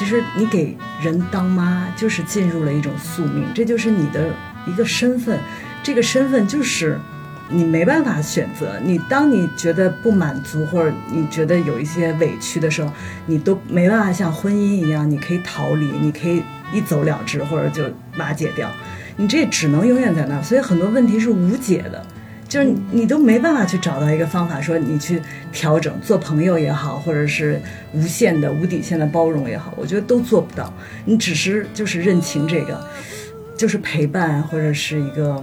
[0.00, 4.30] 其实你给人当妈，就是进入了一种宿命，这就是你的
[4.66, 5.38] 一个身份，
[5.82, 6.98] 这个身份就是
[7.50, 8.80] 你没办法选择。
[8.82, 12.90] 你当你觉得不满足或者你觉得有一些委屈的时候，
[13.26, 16.42] 你都没办法像婚姻一样，你可以逃离，你可以
[16.72, 17.84] 一走了之，或者就
[18.16, 18.70] 瓦解掉。
[19.18, 22.02] 你这只能永远在那，所以很多问题是无解的，
[22.50, 25.22] 就是你都没办法去找到一个方法，说你去
[25.52, 27.62] 调整，做朋友也好，或者是
[27.92, 30.72] 无限的、无底线的包容也好，我觉得都做不到。
[31.04, 32.84] 你只是就是认清这个，
[33.56, 35.40] 就是陪伴或者是一个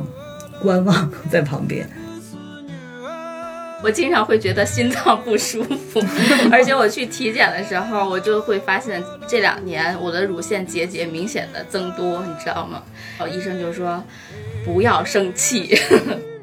[0.61, 1.89] 观望 在旁边。
[3.81, 6.03] 我经常会觉得心脏不舒服，
[6.51, 12.83] 而且我去体检的时候，我就会发现这两年我的乳腺结节明显的增多，你知道吗？
[13.31, 14.03] 医生就说
[14.65, 15.79] 不要生气。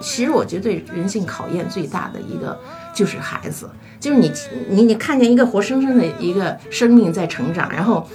[0.00, 2.58] 其实我觉得对人性考验最大的一个
[2.94, 4.32] 就是孩子，就是你
[4.68, 8.08] 你你看见一个活生生的一个生命在成长，然后。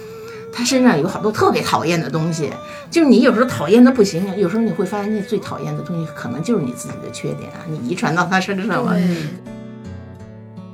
[0.58, 2.50] 他身上有好多特别讨厌的东西，
[2.90, 8.96] 就是你有时候讨厌的不行，有时候你会发现那最讨厌的东西可能就是你自己的缺点啊，你遗传到他身上了。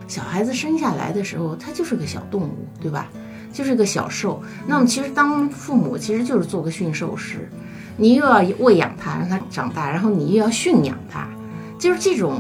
[0.07, 3.09] 小孩子生下来的时候，他就是个小动物，对吧？
[3.53, 4.41] 就是个小兽。
[4.69, 7.51] 那么其实当父母其实就是做个驯兽师，
[7.97, 11.29] 你又要喂养他，让他长大，然后你又要驯养他，
[11.79, 12.39] 就是这种。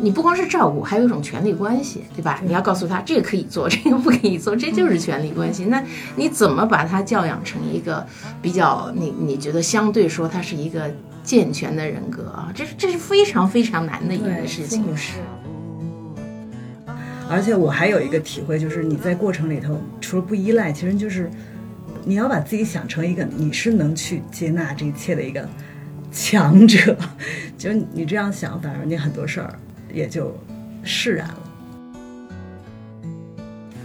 [0.00, 2.40] 你不光是照顾，还有一种权利关系，对吧？
[2.44, 5.66] 你要告诉他这个可以做，这个不可以做，这就是权利关系。
[5.66, 5.82] 那
[6.16, 8.04] 你怎么把他教养成一个
[8.42, 10.92] 比较你你觉得相对说他是一个
[11.22, 12.50] 健全的人格啊？
[12.52, 14.84] 这是这是非常非常难的一个事情。
[14.96, 15.20] 是。
[17.30, 21.30] 而且我还有一个体会，就是你在过程里头，除了不依赖，其实就是
[22.06, 25.48] 你要把自己想成一个你是能去接纳这一切的一个
[26.12, 26.96] 强者。
[27.56, 29.58] 就你这样想，反而你很多事儿。
[29.92, 30.36] 也就
[30.82, 31.38] 释然了。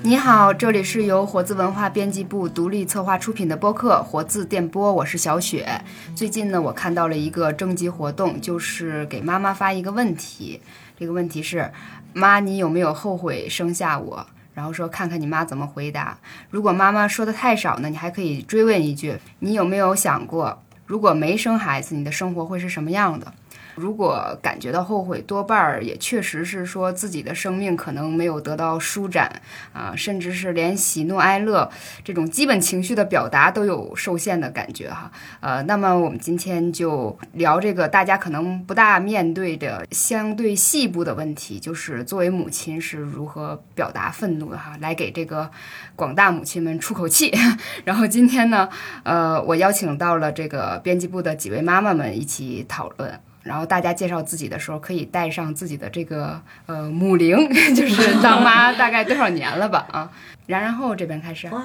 [0.02, 5.70] 你好，这里是由活字文化编辑部独立策划出品的播客《活字电波》，我是小雪。
[6.16, 10.60] 最近呢，我看到了一个征集活动，就是给妈妈发一个问题。
[10.98, 11.72] 这个问题是：
[12.12, 14.26] 妈，你有没有后悔生下我？
[14.60, 16.18] 然后说看看你妈怎么回答。
[16.50, 23.34] 如果妈妈说的太少呢，你还可以追问一句：你有没有想过，如果没生孩子，你的生活会是什么样的？
[23.80, 29.42] 如果感觉到后悔，多半儿也确实是说自己的生命可能没有得到舒展
[29.72, 31.72] 啊，甚至是连喜怒哀乐
[32.04, 35.10] 这种基本情绪的表达都有受限的感觉哈。
[35.40, 45.50] 呃，那么我们今天就聊这个大家可能不大面对的相对细部的问题，就是作为母亲是如何表达愤怒的哈，来给这个
[45.96, 47.34] 广大母亲们出口气。
[47.86, 48.68] 然后今天呢，
[49.04, 53.20] 呃，我邀请到了这个编辑部的几位妈妈们一起讨论。
[53.44, 57.38] 然后大家介绍自己的时候，可以带上自己的这个呃母龄，
[57.76, 60.12] 就是当妈大概多少年了吧啊？
[60.48, 61.48] 然然后这边开始。
[61.50, 61.64] 哇，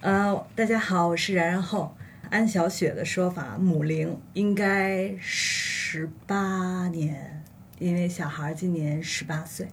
[0.00, 1.96] 呃，大家好，我是然然后。
[2.30, 7.44] 按小雪的说法，母龄应该十八年，
[7.78, 9.68] 因为小孩今年十八岁。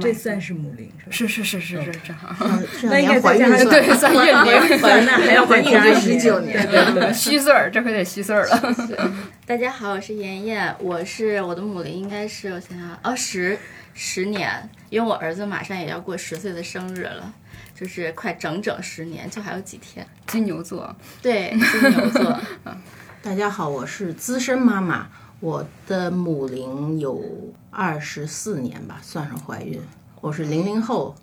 [0.00, 2.34] 这算是母龄是吧是是是是正好，
[2.84, 8.74] 那应该怀孕对 算孕龄，那还要怀孕十九年，对对虚岁儿，这回得虚岁儿了。
[9.46, 13.56] 大家好，我是妍妍，我是我的母龄应该是我想想哦十
[13.94, 17.32] 十年，因为我儿子马上也要过十岁的生日了，
[17.74, 20.06] 就是快整整十年，就还有几天。
[20.26, 22.40] 金牛座，对金牛座。
[23.22, 25.06] 大家好，我是资深妈妈。
[25.38, 27.22] 我的母龄有
[27.70, 29.78] 二十四年吧，算上怀孕。
[30.22, 31.14] 我是零零后，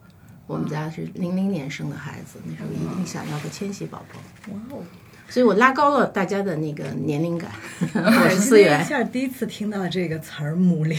[0.46, 4.54] 我们家是零零年生的孩子，那时候一定想要个千禧宝宝。
[4.54, 4.84] 哇哦！
[5.30, 7.50] 所以我拉高了大家的那个年龄感。
[7.94, 10.98] 我是思源，一下第一次听到这个词儿“母龄”，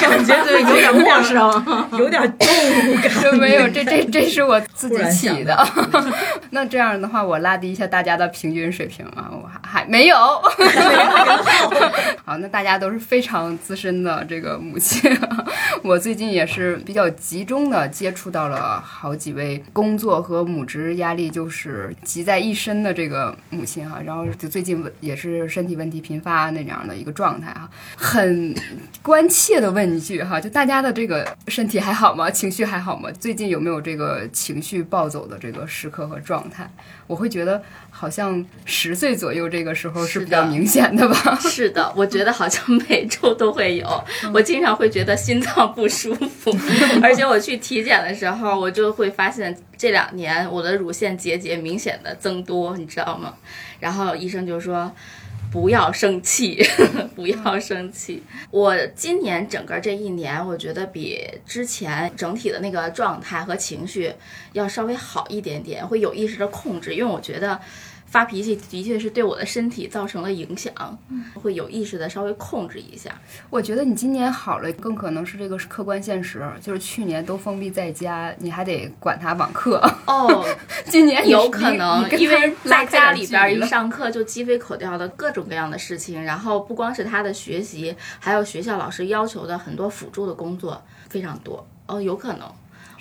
[0.00, 1.64] 感觉对有点陌生，
[1.98, 3.38] 有点动物感。
[3.38, 5.56] 没有，这这这是我自己起的。
[6.50, 10.16] 那这样的话，我拉低一下大家的平均水平啊，我还还没有。
[12.24, 15.10] 好，那大家都是非常资深的这个母亲。
[15.82, 23.34] 我最近也是比较集中的接触到了好几位工作和母职压力就是集在一身的这个。
[23.50, 28.54] 母亲哈，然后就最近也是身体问题频发那样的一个状态哈，很
[29.02, 32.30] 关切的问一句哈，就大家的这个身体还好吗？
[32.30, 33.10] 情绪还好吗？
[33.12, 36.70] 最近有没有这个情绪暴走的这个时刻和状态？
[37.06, 37.60] 我会觉得
[38.00, 41.38] 好像十岁左右这个时候是比较明显的吧？
[41.38, 46.50] 是的，我觉得好像每周都会有，我经常会觉得心脏不舒服，
[47.04, 53.34] 而且我去体检的时候，我就会发现这两年我的乳腺结节明显的增多，你知道吗？
[53.80, 54.90] 然后医生就说
[55.52, 56.66] 不要生气，
[57.14, 58.22] 不要生气。
[58.50, 64.10] 我今年整个这一年，我觉得比之前整体的那个状态和情绪
[64.54, 67.60] 要稍微好一点点，会有意识的控制，因为我觉得。
[68.10, 70.72] 发脾气的确是对我的身体造成了影响，
[71.34, 73.18] 会有意识的稍微控制一下。
[73.48, 79.80] 我觉得你今年好了，更可能是这个客观现实，就是去年都封闭在家，你还得管他网课。
[80.06, 80.44] 哦，
[80.86, 83.68] 今年有可能，因为在家里边一上。
[83.68, 91.66] 上课就鸡飞狗跳的各种各样的事情，然后不光是他的学习，还有学校老师要求的很多辅助的工作非常多。
[91.86, 92.52] 哦，有可能，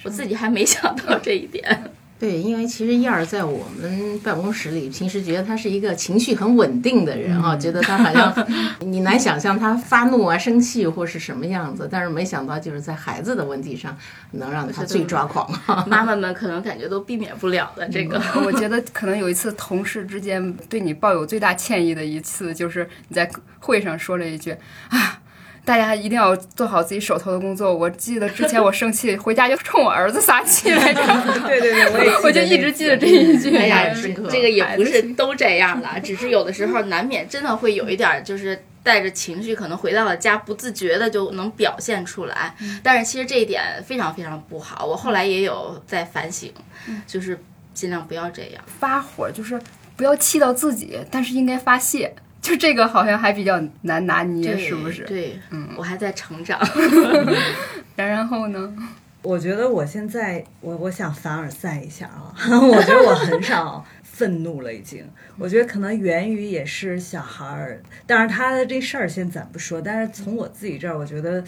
[0.03, 1.91] 我自己还没想到这一点。
[2.19, 8.47] 对，因为其实燕儿在我们办公室里，平时觉得他是一个情绪很稳定的人啊，觉得他好像
[8.81, 13.97] 你难想象他发怒啊、生气或是什么样子，但是没想到就是在孩子的问题上
[14.31, 15.49] 能让他最抓狂。
[15.87, 18.21] 妈妈们可能感觉都避免不了的这个。
[18.45, 24.51] 我觉得可能有一次同事之间对你抱有最大歉意的一次，就是你在会上说了一句
[24.89, 25.18] 啊。
[25.69, 27.71] 大家一定要做好自己手头的工作。
[27.71, 30.99] 我记得之前我生气回家就冲我儿子撒气来着。
[31.45, 33.55] 对对对，我也 我就一直记得这一句。
[33.55, 33.85] 哎呀，
[34.31, 42.55] 这个也不是 都这样的，只是有的时候难免真的会有一点，就是带着情绪，可能回到了家不自觉的就能表现出来。
[42.81, 44.87] 但是其实这一点非常非常不好。
[44.87, 46.51] 我后来也有在反省，
[47.05, 47.39] 就是
[47.75, 49.61] 尽量不要这样发火，就是
[49.95, 52.15] 不要气到自己，但是应该发泄。
[52.41, 55.03] 就这个好像还比较难拿捏，是不是？
[55.03, 56.59] 对，嗯，我还在成长。
[57.95, 58.73] 然 然后呢？
[59.21, 65.05] 我觉得我现在，我我想凡尔赛一下啊， 我觉得我很少愤怒了，已经。
[65.37, 71.43] 我觉得可能源于也是小孩儿，但是他的这事儿先暂不说，但是从我自己这儿，我觉得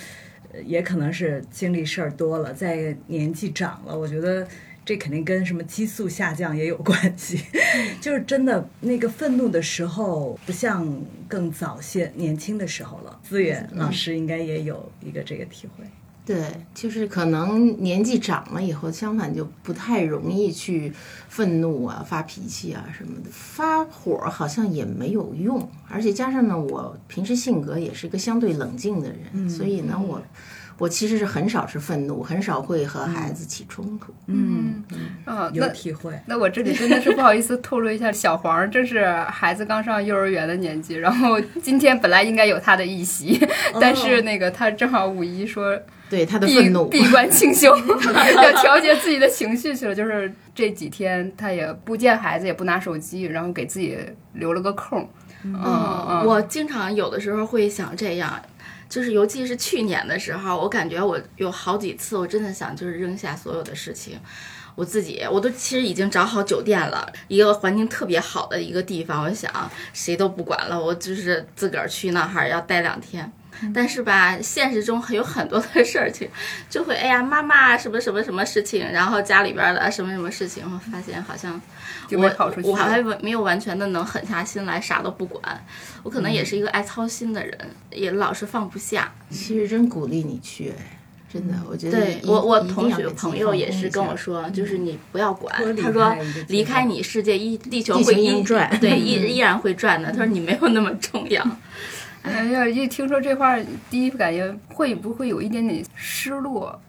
[0.66, 4.46] 也可能是经历事儿多了，在年纪长了，我觉得。
[4.92, 7.40] 这肯定跟什么激素下降也有关系，
[8.02, 10.86] 就是真的那个愤怒的时候，不像
[11.30, 13.18] 更早些年轻的时候了。
[13.24, 15.86] 资源老师应该也有一个这个体会。
[16.26, 20.92] 对，就是可能年纪长了以后，相反就不太容易去
[21.30, 25.72] 愤怒啊、发脾气啊什么的，发火好像也没有用。
[25.88, 30.22] 而且加上呢，我平时性格也是一个相对冷静的人，所以呢，我。
[30.81, 34.12] 我其实是很少是愤怒，很少会和孩子起冲突。
[34.25, 34.83] 嗯
[35.28, 36.19] 嗯，有体会。
[36.25, 43.39] 那我这里真的是不好意思透露一下，小黄正是孩子刚上幼儿园的年纪，然后今天本来应该有他的一席，
[43.80, 45.80] 但是那个他正好五一说
[46.10, 47.77] 对他的愤怒闭关清修，
[48.42, 49.94] 要调节自己的情绪去了。
[49.94, 54.00] 就是这几天他也不见孩子，也不拿手机，然后给自己
[54.34, 55.07] 留了个空。
[55.44, 58.39] 嗯，我经常有的时候会想这样。
[58.92, 64.20] 就是，尤其是去年的时候，我感觉我有好几次，我真的想就是扔下所有的事情，
[64.76, 69.50] 我自己我都其实已经找好酒店了，一个环境特别好的一个地方，我想
[69.94, 73.32] 谁都不管了，我就是自个儿去那哈儿要待两天。
[73.74, 76.28] 但是吧，现实中有很多的事情，
[76.69, 81.62] 就会哎呀，妈妈什么什么什么事情，然后家里边的什么什么事情，我发现好像
[82.12, 85.66] 我我还没有完全的能狠下心来啥都不管，
[86.04, 87.58] 我可能也是一个爱操心的人，
[87.92, 89.13] 也老是放不下。
[89.30, 90.74] 其实真鼓励你去，
[91.31, 96.16] 真的，我觉得对我我同学朋友也是跟我说，就是你不要管，他说
[96.48, 101.46] 离开你世界一地球会依转， 对依依然会转的，他说你没有那么重要。
[102.24, 103.58] 哎呀，一听说这话，
[103.90, 106.80] 第一感觉会不会有一点点失落？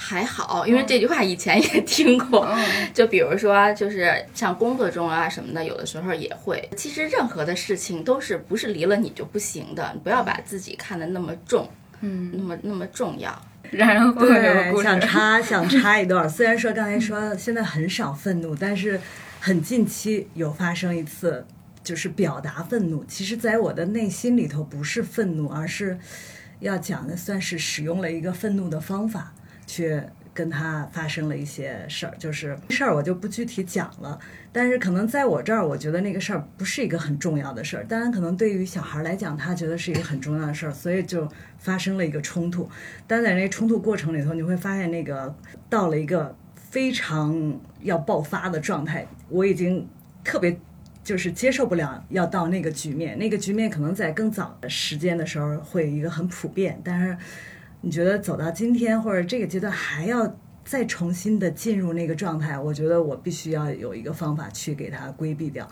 [0.00, 2.46] 还好，因为这句话以前也听过。
[2.94, 6.68] 就比如说，就是像工作中啊什么的，有的时候也会。
[6.76, 11.68] 其实任何的事情都是不是离了你就不行的，你不要把自己看得那么重，
[12.02, 13.42] 嗯，那么那么重要。
[13.72, 19.00] 然后对，想插 想插一段，虽然说刚才说现在很少愤怒，但是
[19.40, 21.44] 很近期有发生一次。
[21.88, 25.98] 就是表达愤怒，其实，在我的内心里头不是愤怒，而是
[26.60, 29.32] 要讲的，算是使用了一个愤怒的方法，
[29.66, 29.98] 去
[30.34, 32.14] 跟他发生了一些事儿。
[32.18, 34.18] 就是事儿我就不具体讲了，
[34.52, 37.84] 但是可能在我这儿，我觉得那个事儿不是一个很重要的事儿。
[37.86, 41.26] 当然，可能对于小孩来讲，他觉得是一个很重要的事儿，所以就
[41.56, 42.68] 发生了一个冲突。
[43.06, 45.34] 但在那冲突过程里头，你会发现那个
[45.70, 49.88] 到了一个非常要爆发的状态，我已经
[50.22, 50.54] 特别。
[51.08, 57.16] 就是接受不了要到那个局面，那个局面可能在更早的时间的时候会一个很普遍，但是
[57.80, 60.36] 你觉得走到今天或者这个阶段还要
[60.66, 65.66] 再重新的进入那个状态，我觉得我必须要有一个方法去给它规避掉，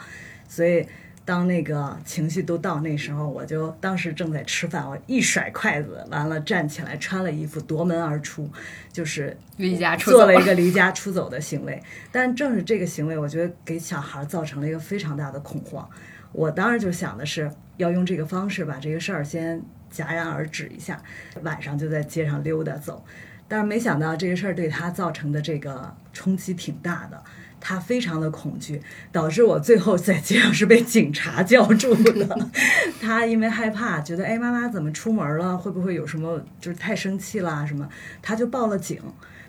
[0.49, 0.87] 所以。
[1.27, 8.49] 当那个情绪都到那时候，我就当时正在吃饭，我一甩筷子，完了站起来，穿了衣服，夺门而出，
[8.93, 11.83] 就是离家出走，做了一个离家出走的行为。
[12.13, 15.87] 但正是这个行为，我觉得给小孩造成了一个非常大的恐慌。
[16.31, 19.61] 我当时就想的是要用这个方式把这个事儿先
[19.93, 21.03] 戛然而止一下，
[21.43, 23.05] 晚上就在街上溜达走。
[23.49, 27.23] 但是没想到这个事儿对他造成的这个冲击挺大的，
[27.69, 28.81] 他非常的恐惧，
[29.11, 32.39] 导致我最后在街上是被警察叫住的。
[33.03, 35.59] 他因为害怕，觉得哎妈妈怎么出门了？
[35.59, 37.89] 会不会有什么就是太生气啦什么？
[38.23, 39.01] 他就报了警。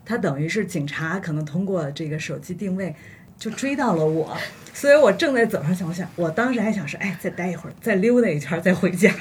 [0.04, 2.96] 他等于是警察可能通过这个手机定位
[3.38, 4.36] 就追到了我，
[4.74, 9.14] 所以我正在走上去，我想我当时还想说，哎，再待一会儿，再溜达一圈再回家。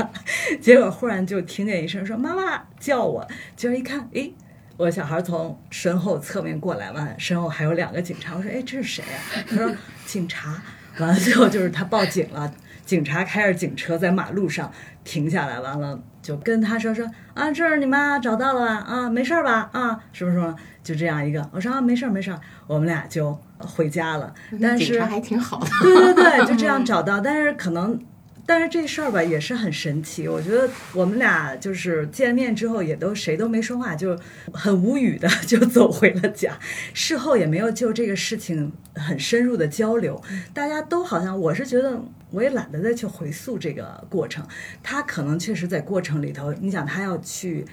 [0.58, 4.30] 结果忽然就听见一声说妈妈叫我，结果一看，哎。
[4.76, 8.34] 我小孩从身后侧面过来，完身后还有两个警察。
[8.36, 9.18] 我说：“哎，这是谁啊？”
[9.48, 9.72] 他说
[10.04, 10.60] ：“警察。”
[10.98, 12.52] 完了最后就是他报警了，
[12.84, 14.70] 警察开着警车在马路上
[15.04, 19.68] 停下来，完了就跟他说：“说啊，这是你妈找到了啊，没事儿吧？
[19.72, 20.54] 啊，什么什么？
[20.82, 24.32] 就这样一个。”我说：“啊，没事儿，没事儿。”我们俩就回家了。
[24.60, 25.66] 但是 警察还挺好的。
[25.82, 27.98] 对对对，就这样找到，但是可能。
[28.48, 34.16] 但是这事儿吧也是很神奇，我觉得我们俩就是见面之后也都谁都没说话，就
[34.52, 36.56] 很无语的就走回了家。
[36.94, 40.22] 事后也没有就这个事情很深入的交流，
[40.54, 42.00] 大家都好像我是觉得
[42.30, 44.46] 我也懒得再去回溯这个过程。
[44.80, 47.64] 他可能确实在过程里头，你想他要去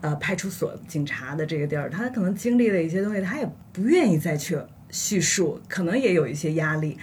[0.00, 4.58] 呃派出所警察的这个地儿，他可能经历了一些东西，他也不愿意再去
[4.90, 6.98] 叙述，可能也有一些压力。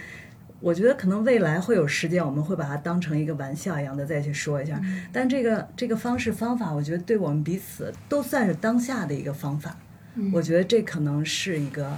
[0.64, 4.80] 我觉得可能未来会有时间，我们会把它当成一个玩笑一样的再去说一下。
[5.12, 9.78] 但这个这个方式方法，我觉得对我们彼此都算是当下的一个方法。
[10.32, 11.98] 我觉得这可能是一个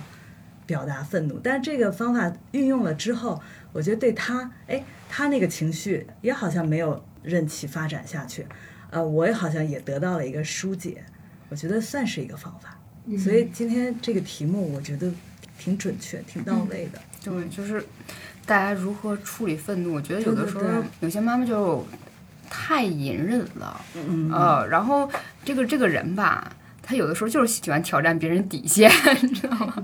[0.65, 3.39] 表达愤怒，但是这个方法运用了之后，
[3.71, 8.47] 我觉得对他，哎，他那个情绪也好像没有任其发展下去。
[8.89, 11.03] 呃，我也好像也得到了一个疏解。
[11.49, 12.75] 我觉得算是一个方法。
[13.19, 15.11] 所以今天这个题目，我觉得
[15.59, 16.99] 挺准确、挺到位的。
[17.23, 17.85] 对，就是。
[18.45, 19.93] 大家如何处理愤怒？
[19.93, 20.63] 我觉得有的时候
[20.99, 21.85] 有些妈妈就
[22.49, 23.81] 太隐忍了，
[24.31, 25.09] 呃，然后
[25.43, 26.47] 这个这个人吧，
[26.83, 28.89] 他有的时候就是喜欢挑战别人底线，
[29.21, 29.83] 你知道吗？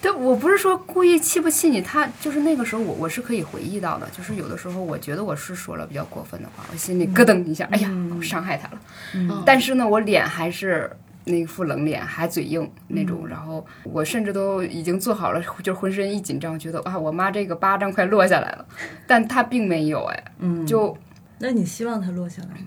[0.00, 10.90] 对，我不是说故意气不气你，他就是那个时候我我是可以回忆到的，就是有的时候我觉得我是说了比较过分的话，我心里咯噔一下，哎呀，我伤害他了，但是呢，我脸还是。
[11.24, 18.66] 那副冷脸，还嘴硬那种，然后我甚至都已经做好了，就浑身一紧张，觉得啊，我妈这个巴掌快落下来了，
[19.06, 20.96] 但她并没有，哎，嗯，就，
[21.38, 22.66] 那你希望她落下来吗？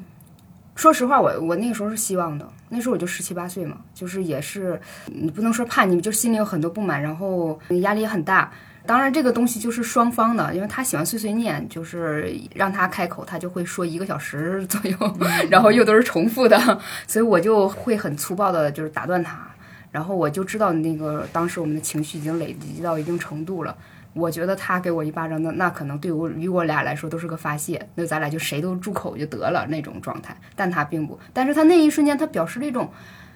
[0.75, 8.51] 说实话，我我那个时候是希望的，那时候我就十七八岁嘛，就是也是，你不能说叛逆，就心里有很多不满，然后压力也很大。
[8.85, 14.97] 当然，这个东西就是双方的，因为他喜欢碎碎念，就是让他开口，他就会说一个小时左右，
[15.49, 16.59] 然后又都是重复的，
[17.07, 19.39] 所以我就会很粗暴的，就是打断他，
[19.89, 23.73] 然后我就知道那个当时我们的情绪已经累积到一定程度了，
[24.13, 32.91] 我觉得他给我一巴掌，那那可能对我与我俩来说都是个发泄，那咱俩就谁都住口就得了那种状态，但他并不，但是他那一瞬间他表示了一种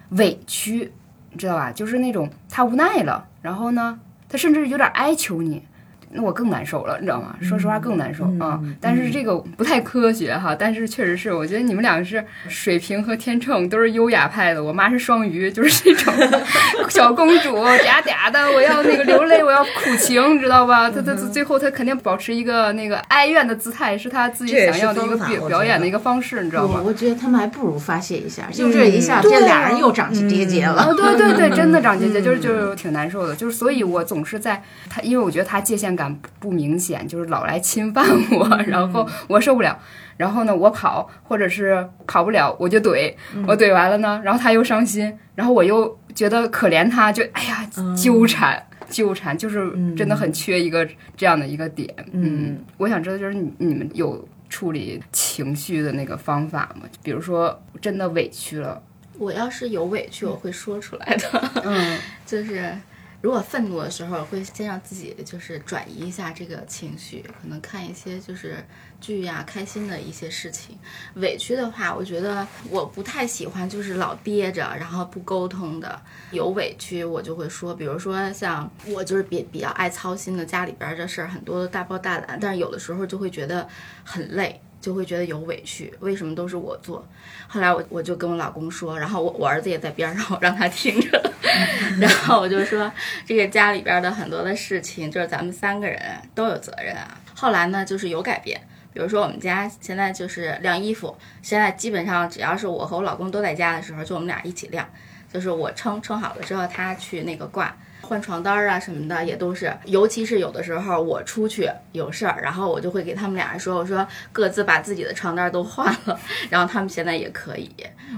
[0.10, 0.92] 委屈，
[1.32, 1.72] 你知道吧？
[1.72, 3.98] 就是那种他无奈了，然后呢？
[4.30, 5.64] 他甚至有点哀求你。
[6.12, 7.36] 那我更难受了，你知道吗？
[7.42, 8.60] 说实话更难受啊！
[8.80, 10.56] 但是这个不太科学哈。
[10.58, 14.64] 但是确实是，我觉得你们两个是水瓶和天秤，都是优雅派的。
[14.64, 16.14] 我妈是双鱼，就是这种
[16.90, 20.90] 小公主嗲嗲的，我要那个流泪，我要苦情，知道吧？
[20.90, 26.82] 她她最后她肯定保持一个那个哀怨的姿态，是她自己想要的一个表表演的一个方式，你知道吗？
[26.84, 30.94] 我觉得他们还不如发泄一下，就这一下，这俩人又长起结节了。
[30.96, 33.36] 对对对，真的长结节，就是就 是挺难受的。
[33.36, 36.07] 就是所以，我总是在他，因为我觉得他界限感
[36.40, 39.78] 不明显，就是老来侵犯我，然后我受不了，
[40.18, 43.14] 然后呢，我跑，或者是跑不了，我就怼，
[43.48, 51.94] 我怼完了呢，然后他又伤心，然后我又觉得可怜他，就哎呀，纠缠纠缠，就是真的很缺一个这样的一个点。
[52.12, 56.88] 嗯，我想知道，就是你你们有处理情绪的那个方法吗？
[57.04, 58.82] 比如说真的委屈了，
[59.18, 61.52] 我要是有委屈，我会说出来的。
[61.64, 62.74] 嗯， 就是。
[63.20, 68.64] 如果愤怒的时候，会先让自己就是转移一下这个情绪，可能看一些就是
[69.02, 70.78] 剧呀，开心的一些事情。
[71.16, 76.00] 委屈的话，我觉得我不太喜欢，就是老憋着，然后不沟通的。
[76.32, 83.68] 有委屈我就会说，比如说像我就是比比较爱操心的，家里边的事儿很多都大包大揽，但是有的时候就会觉得
[84.04, 84.62] 很累。
[84.80, 87.06] 就会觉得有委屈，为什么都是我做？
[87.48, 91.34] 后来我我就跟我老公说，然后我我儿子也在边上，我让他听着。
[92.00, 92.92] 然后我就说，
[93.26, 96.02] 这个家里边的很多的事情，就是咱们三个人
[96.36, 97.18] 都有责任啊。
[97.36, 98.60] 后来呢，就是有改变，
[98.94, 104.88] 比如说我们家现在就是晾衣服，现在基本上只要是我和我老公都在家的时候，就我们俩一起晾，
[105.32, 107.76] 就是我称称好了之后，他去那个挂。
[108.02, 117.70] 换床单儿啊什么的也都是，尤其是有的时候我出去有事儿，然后我就会给他们俩人说，我说各自把自己的床单都换了，然后他们现在也可以。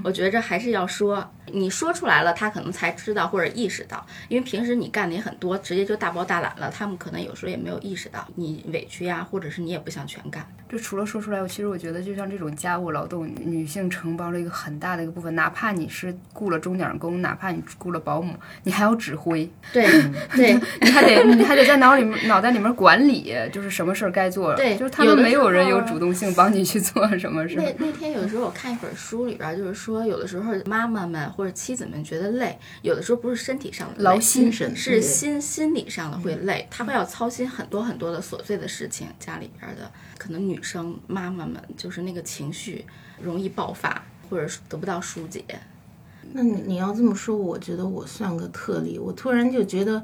[0.03, 10.47] 我觉着还是要说，你说出来了，他可能才知道或者意识到，因为平时你干的也很多，直接就大包大揽了，他们可能有时候也没有意识到你委屈呀，或者是你也不想全干。
[10.69, 15.33] 就除了说出来，我其实我觉得，就像这种家务劳动，女性承包了一个很大的一个部分。
[15.33, 19.49] 哪怕你是雇了钟点工，哪怕你雇了保姆，你还要指挥。
[19.71, 19.85] 对
[20.35, 24.55] 对， 你还得你还得在脑里面脑袋里面管理，就是什么事儿该做。
[24.55, 27.55] 对，就是他们没有人有主动性帮你去做什么事。
[27.55, 39.91] 那那天有的时候我看一本书里边，就是说有的时候妈妈们或者妻子们觉得累，有的时候不是身体上的劳心神，是心心理上的会累，她会要操心很多很多的琐碎的事情，家里边的。
[40.17, 42.85] 可能女生妈妈们就是那个情绪
[43.21, 45.43] 容易爆发，或者得不到疏解。
[46.33, 48.99] 那你你要这么说，我觉得我算个特例。
[48.99, 50.03] 我突然就觉得，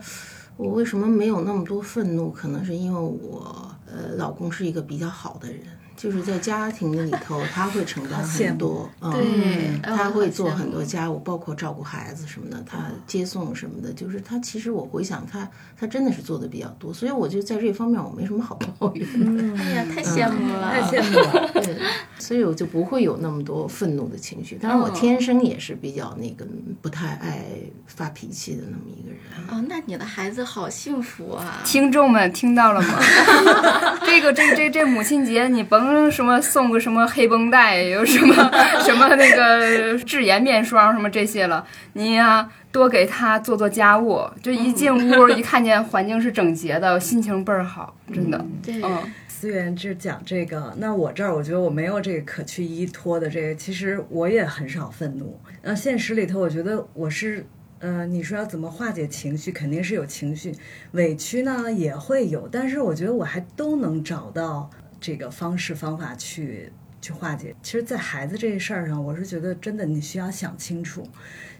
[0.57, 2.31] 我为什么没有那么多愤怒？
[2.31, 5.61] 可能是因为我呃，老公是一个比较好的人。
[5.95, 15.49] 就是在家庭里头，他会承担很多，嗯，他会做很多家务，包括照顾孩子什么的，他接送什么的，就是他其实我回想他，
[15.79, 19.57] 他真的是做的比较多，所以我就在这方面我没什么好抱怨的。
[19.57, 21.49] 哎呀，太羡慕了，太羡慕了。
[21.53, 21.77] 对，
[22.19, 24.55] 所以我就不会有那么多愤怒的情绪。
[24.55, 26.45] 当然，我天生也是比较那个
[26.81, 27.45] 不太爱
[27.87, 29.19] 发脾气的那么一个人。
[29.47, 31.61] 哦，那你的孩子好幸福啊！
[31.63, 32.99] 听众们听到了吗？
[34.05, 35.84] 这个这这这母亲节，你甭。
[36.11, 38.33] 什么送个什么黑绷带，有什么
[38.83, 41.65] 什么那个智妍面霜什么这些了？
[41.93, 48.45] 你呀，多给他做做家务，就一进屋一看见环境是整洁的，心情倍儿好，真的。
[48.63, 55.39] 对，嗯，思源就讲这个，那我这儿我觉得我没有这个可去依托的这个，其实我也很少愤怒。
[55.63, 57.45] 那现实里头，我觉得我是，
[57.79, 60.53] 呃，你说要怎么化解情绪，肯定是有情绪，
[60.91, 64.69] 委屈呢也会有，但是我觉得我还都能找到。
[65.05, 71.07] 这个方式方法去去化解，其实，在孩子这事儿上，我是觉得真的你需要想清楚，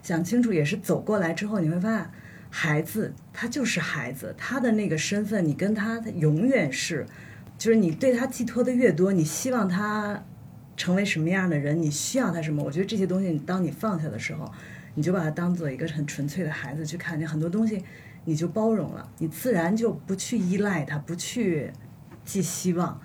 [0.02, 2.10] 想清楚也是走过来之后，你会发现，
[2.50, 7.06] 孩子他就是孩子，他的那个身份，你跟他永远是，
[7.56, 10.24] 就是你对他寄托的越多，你希望他
[10.76, 14.52] 成为什么样的人，你需要他什么，我觉得这些东西，当你放下的时候，
[14.96, 17.84] 你就把他当做一个很纯粹的孩子去看，见很多东西
[18.24, 21.70] 你就包容了，你自然就不去依赖他，不去
[22.24, 23.00] 寄希望。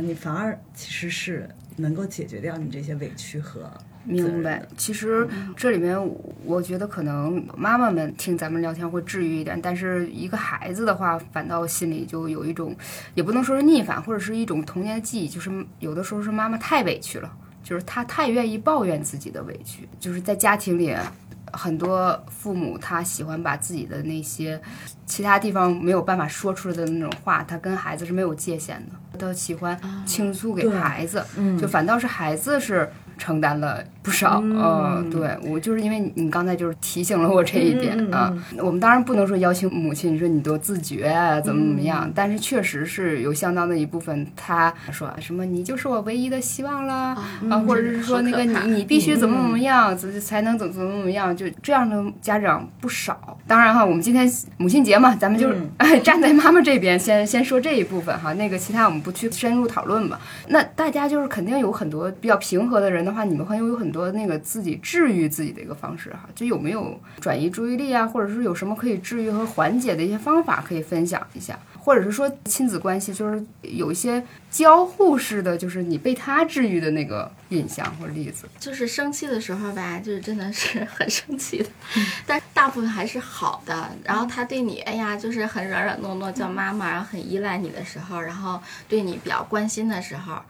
[0.00, 3.70] 你反而其实是能够解决掉你这些委屈和
[4.04, 4.66] 明白。
[4.76, 5.98] 其实这里面，
[6.44, 12.74] 我觉得可能妈妈们听咱们聊天会治愈一点，但是一个孩子的话，反倒心里就有一种，
[13.14, 17.30] 也不能说是逆反，或者是一种童年的记忆，就是有的时候是妈妈太委屈了，
[17.62, 20.94] 就是她太愿意抱怨自己的委屈，就是在家庭里。
[21.52, 24.60] 很多父母他喜欢把自己的那些
[25.06, 31.24] 其他地方没有办法说出来的那种话，他跟孩子是没有界限的，他喜欢倾诉给孩子，
[31.60, 32.90] 就反倒是孩子是。
[33.18, 38.32] 承担了不少，嗯，对我就是因为你刚才就是提醒了我这一点啊。
[38.58, 47.16] 我们当然不能说要求母亲，你说你多自觉啊，怎么怎么样，但是确实是有相当的一部分，他说什么你就是我唯一的希望啦，
[47.50, 53.36] 啊，或者是说那个你你必须怎么怎么样，才才能怎么怎么怎么样，就这样的家长不少。
[53.46, 55.50] 当然哈，我们今天母亲节嘛，咱们就
[56.04, 60.20] 站在妈妈这边，先先说这一部分哈，那个其他我们不去深入讨论吧。
[60.48, 63.07] 那大家就是肯定有很多比较平和的人。
[63.08, 78.46] 的话，你们会有很多那个自己治愈自己的一个方式哈，就有没有转移注意力啊，或者是有什么可以治愈和缓解的一些方法可以分享一下，或者是说亲子关系就是有一些交互式的，就是你被他治愈的那个印象或者例子。
[78.58, 81.68] 就是生气的时候吧，就是真的是很生气的，
[82.26, 83.88] 但大部分还是好的。
[84.04, 90.40] 然后他对你，哎呀，就是很软软糯糯叫妈妈，然后很依赖你的时候，然后对你比较关心的时候。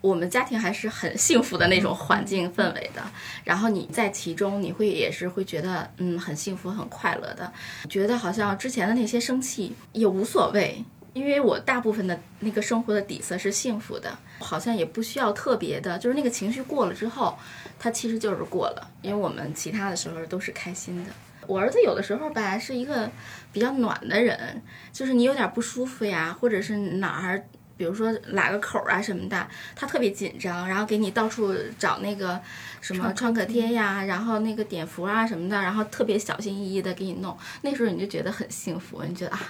[0.00, 3.02] 我们家庭还是很幸福的那种环境氛围的，
[3.42, 7.52] 然后你在其中，你会也是会觉得，嗯，很幸福、很快乐的，
[7.88, 10.84] 觉得好像之前的那些生气也无所谓，
[11.14, 17.36] 因为我大部分的那个生活的底色是幸福的，好像也不需要特别的，就是那个情绪过了之后，
[17.76, 21.10] 它其实就是过了，因为我们其他的时候都是开心的。
[21.48, 23.10] 我儿子有的时候吧是一个
[23.52, 27.42] 比较暖的人，就是你有点不舒服呀，或者是哪儿。
[27.78, 32.38] 比如说拉个口啊什么的，他特别紧张，然后给你到处找那个
[32.82, 37.34] 什么创可贴呀，然后那个碘伏啊什么的，然后特别小心翼翼的给你弄。
[37.62, 39.40] 那时候你就觉得很幸福，你觉得啊，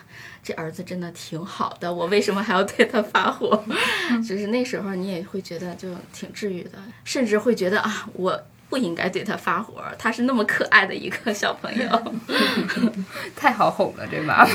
[0.42, 3.64] 这儿子真的挺好的，我为什么还要对他发火？
[4.28, 12.14] 就是那时候你也会觉得就挺治愈的，甚至会觉得啊，我不应该对他发火，他是那么可爱的一个小朋友，
[13.34, 14.50] 太好哄了，这妈妈。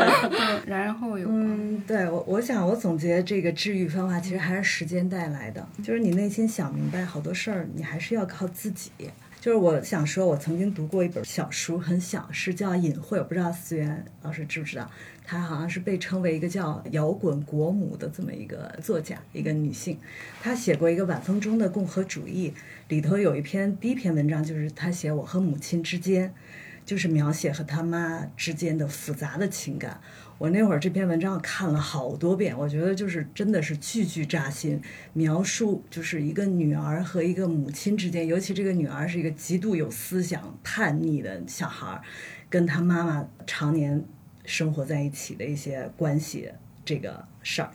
[0.66, 8.90] 然后有，嗯，对我，我想我总结这个治愈方法，其实还是时间带来的，就是你内心想明白，好多事儿你还是要靠自己。
[9.40, 14.86] 就是我想说，我曾经读过一本小书，很小，是叫《隐晦》，我不知道思源老师知不知道。
[15.24, 19.96] 她好像是被称为一个叫“摇滚国母”的这么一个作家，一个女性。
[20.42, 22.52] 她写过一个晚风中的共和主义，
[22.90, 26.34] 里头有一篇第一篇文章，就是她写我和母亲之间，
[26.84, 30.00] 就是描写和她妈之间的复杂的情感。
[30.38, 42.02] 我那会儿这篇文章看了好多遍，我觉得就是真的是句句扎心，描述就是一个女儿和一个母亲之间，尤其这个女儿是一个极度有思想、叛逆的小孩儿，
[42.48, 44.04] 跟她妈妈常年
[44.44, 46.50] 生活在一起的一些关系
[46.84, 47.70] 这个事儿。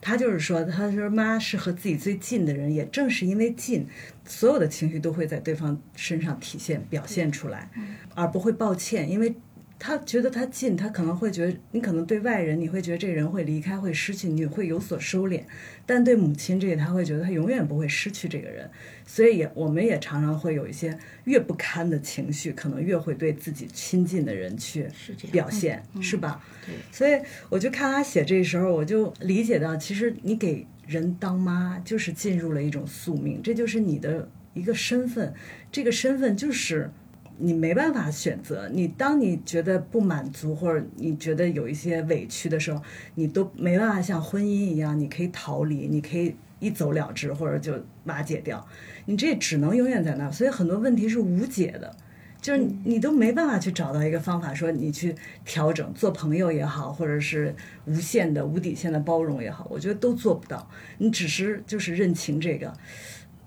[0.00, 3.86] 他就是说，他说妈是和自己最近的人，也正是因为近，
[4.24, 7.70] 所有的情绪都会在对方身上体现、表现出来，
[8.14, 9.34] 而不会抱歉，因为。
[9.78, 15.42] 他觉得他近，他可能会觉得你可能对外人你会觉得这个人会离开，会失去，你会有所收敛。
[15.84, 18.70] 但对母亲这个，他会觉得他永远不会失去这个人。
[19.04, 24.88] 所以也我们也常常会有一些越不堪的情绪，可能越会对自己亲近的人去
[25.30, 26.42] 表现，是吧？
[26.64, 26.74] 对。
[26.90, 35.34] 所以我就看他写这时候，我就理解到，其实你给人当妈，就是进入了一种宿命，这就是你的一个身份，
[35.70, 36.90] 这个身份就是。
[37.38, 42.80] 你没办法选择，你当你觉得不满足或者你觉得有一些委屈的时候，
[43.16, 47.72] 你都没办法像婚姻一样，你可以逃离，你可以一走了之或者就
[48.04, 48.64] 瓦解掉，
[49.06, 50.32] 你这只能永远在那儿。
[50.32, 51.94] 所以很多问题是无解的，
[52.40, 57.54] 就是你都没办法去找到一个方法说你去调整，做朋友也好，或者是
[57.86, 60.70] 无限的无底线的包容也好，我觉得都做不到。
[60.98, 62.72] 你只是就是认清这个，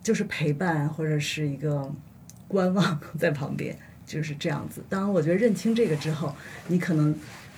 [0.03, 1.89] 就是陪伴或者是一个。
[2.47, 4.81] 观望在旁边就是这样子。
[4.89, 6.35] 当我觉得认清这个之后，
[6.67, 7.13] 你可能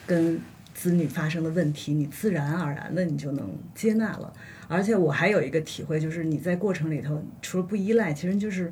[0.07, 0.39] 跟
[0.73, 4.33] 子女发生的问题，你自然而然的你就能接纳了。
[4.67, 8.71] 而且我还有一个体会，就是你在过程里头，除了不依赖，其实就是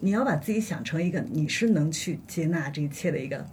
[0.00, 3.44] 你要把自己想成一个你是能去接纳这一切的一个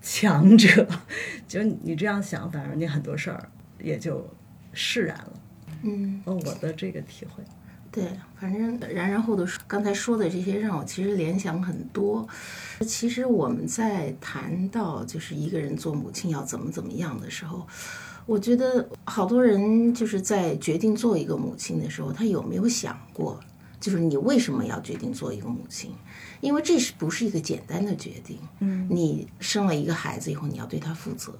[0.00, 0.88] 强者。
[1.46, 3.48] 就你这样想，反而你很多事儿
[3.78, 4.26] 也就
[4.72, 5.32] 释然了。
[5.82, 7.42] 嗯，哦，我的这个体会。
[7.98, 8.06] 对，
[8.38, 12.26] 反正然然后的刚才说的这些让我其实联想很多。
[12.86, 17.66] 其实我们在谈到就是一个人做母亲要怎么怎么样的时候，
[18.24, 23.40] 我觉得好多人就是在决定做一个母亲的时候，他有没有想过，
[23.80, 25.90] 就是你为什么要决定做一个母亲？
[26.40, 28.38] 因为这是不是一个简单的决定？
[28.60, 31.34] 嗯，你生了一个孩子以后，你要对他负责，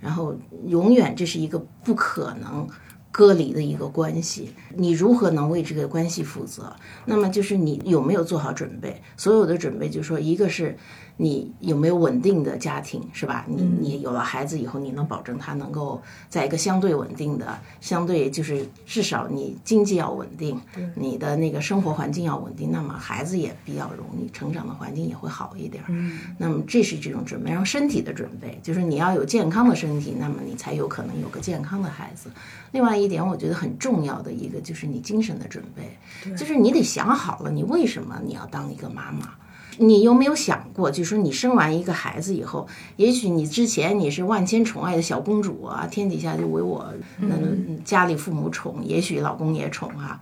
[0.00, 0.32] 然后
[0.68, 2.68] 永远这是一个不可能。
[3.16, 6.74] 隔离的一个关系，你如何能为这个关系负责？
[7.04, 9.00] 那么就是你有没有做好准备？
[9.16, 10.76] 所有的准备，就是说，一个是。
[11.16, 13.44] 你有没有稳定的家庭，是吧？
[13.48, 20.60] 你你有了孩子以后，你能保证他能够在一个相对稳定的、相对就是至少你经济要稳定，
[20.94, 25.84] 你的那个生活环境要稳定，那么孩子也比较容易成长的环境也会好一点。
[25.88, 32.28] 嗯，那么这是这种准备，然后身体的准备，就是你要有健康的身体，那么你才有可能有个健康的孩子。
[32.72, 35.96] 另外一点，我觉得很重要的一个就是你精神的准备，
[36.36, 39.32] 就是你得想好了，你为什么你要当一个妈妈。
[39.78, 47.36] 你有没有想过，就是说你生完一个孩子以后，也许你之前你是万千宠爱的小公主啊，天底下就唯我那
[47.84, 50.20] 家里父母宠，也许老公也宠啊。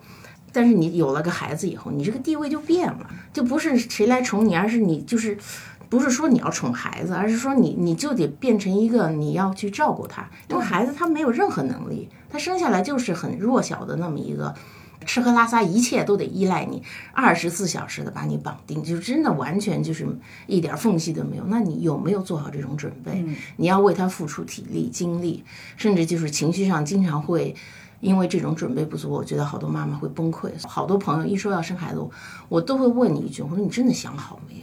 [0.53, 5.39] 但是你有了个孩子以后，你这个地位就变了，就不是谁来宠你，而是你就是，
[5.89, 14.55] 不是说你要宠孩子，而是说你你就得变成一个你要去照顾他，因为孩子他没有任何能力，他生下来就是很弱小的那么一个。
[15.05, 20.07] 吃喝拉撒一切都得依赖你，二十四小时的把你绑定，就真的完全就是
[20.47, 21.45] 一点缝隙都没有。
[21.47, 23.25] 那你有没有做好这种准备？
[23.57, 25.45] 你要为他付出体力、精力，
[25.77, 27.55] 甚至就是情绪上经常会
[28.01, 30.51] 因为这种准备不足，我觉得好多妈妈会崩溃。
[30.67, 32.05] 好多朋友一说要生孩子，
[32.49, 34.62] 我都会问你一句：我说你真的想好没有？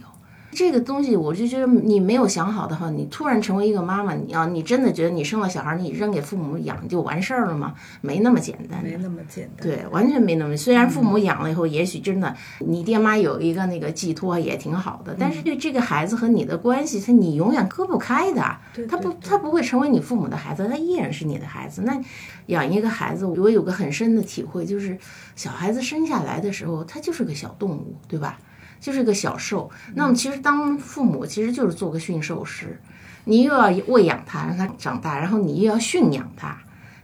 [0.52, 7.74] 这个东西，我就觉得你没有想好的话，你突然成为一个妈妈，你要你真的觉得你生了小孩，你扔给父母养就完事儿了吗？
[8.00, 9.66] 没那么简单，没那么简单。
[9.66, 10.56] 对，完全没那么。
[10.56, 18.42] 虽然父母养了以后，也许真的你爹妈有一个那个寄托也挺好的，但是对这个孩子和你的关系，他你永远割不开的。
[18.88, 21.82] 他不，他不会成为你父母的孩子，他依然是你的孩子。
[21.82, 22.00] 那
[22.46, 24.98] 养一个孩子，我有个很深的体会，就是
[25.36, 28.38] 小孩子生下来的时候，他就是个小动物，对吧？
[28.80, 32.80] 就是个小兽，那么其实当父母其实就是做个驯兽师，
[33.24, 36.56] 你又要喂养它，让它长大，然后你又要驯养它，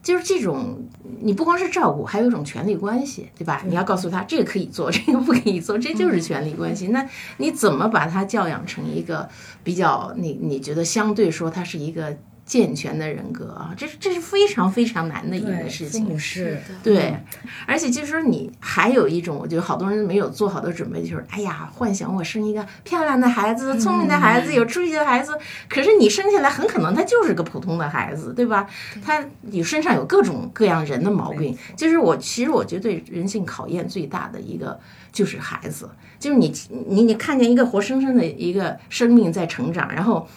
[0.03, 0.83] 就是这种，
[1.21, 3.63] 你不光是照顾，还有一种权利关系，对吧？
[3.67, 6.89] 你要告诉他这个可以做，这个不可以做，这就是权利关系。
[6.89, 9.29] 那你怎么把他教养成一个
[9.63, 12.17] 比较，你你觉得相对说他是一个？
[12.47, 16.17] 健全的人格啊，这是这是非常非常难的一个事情。
[16.17, 17.17] 是，对，
[17.67, 25.37] 而且就是说，你还有一种，我觉得好多人没有做好的准备，就是哎呀，幻想我生一个漂亮的孩子、聪明的孩子、有出息的孩子。
[25.69, 28.65] 可是你生下来很可能他就是个普通的孩子，对吧？
[29.05, 31.59] 他你身上有各种各样人的毛病。
[31.77, 34.79] 就是我其实我觉得对人性考验最大的一个
[35.11, 36.55] 就是孩子，就是你
[36.87, 40.29] 你你看见一个活生生的一个生命在成长，然后。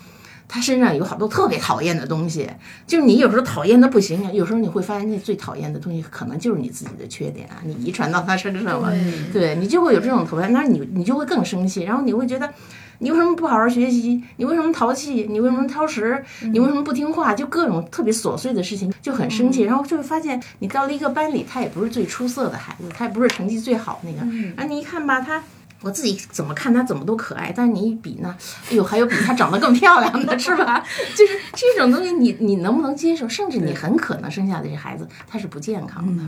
[0.50, 2.50] 他身上有好多特别讨厌的东西，
[2.88, 8.92] 就是你有时候讨厌的不行，有时候你会发现那最讨厌的东西可能就是你自己的缺点啊，你遗传到他身上了，
[9.32, 12.52] 对你就会有这种讨厌，那你你就会更生气，然后你会觉得
[12.98, 14.24] 你为什么不好好学习？
[14.38, 15.28] 你为什么淘气？
[15.30, 16.24] 你为什么挑食？
[16.52, 17.36] 你为什么不听话？
[17.36, 24.22] 就各种特别琐碎的事情就很生气，然后就会发现你到了一个班里，他也不是最出色的孩子，他也不是成绩最好那个，
[24.58, 25.44] 啊，你一看吧，他。
[25.82, 28.36] 我自己怎么看他怎么都可爱，但是你一比呢，
[28.70, 30.84] 哎呦，还有比他长得更漂亮的， 是吧？
[31.16, 33.30] 就是这种东西，你你能不能接受？
[33.30, 36.24] 甚至你很可能生下的这孩子他是不健康的，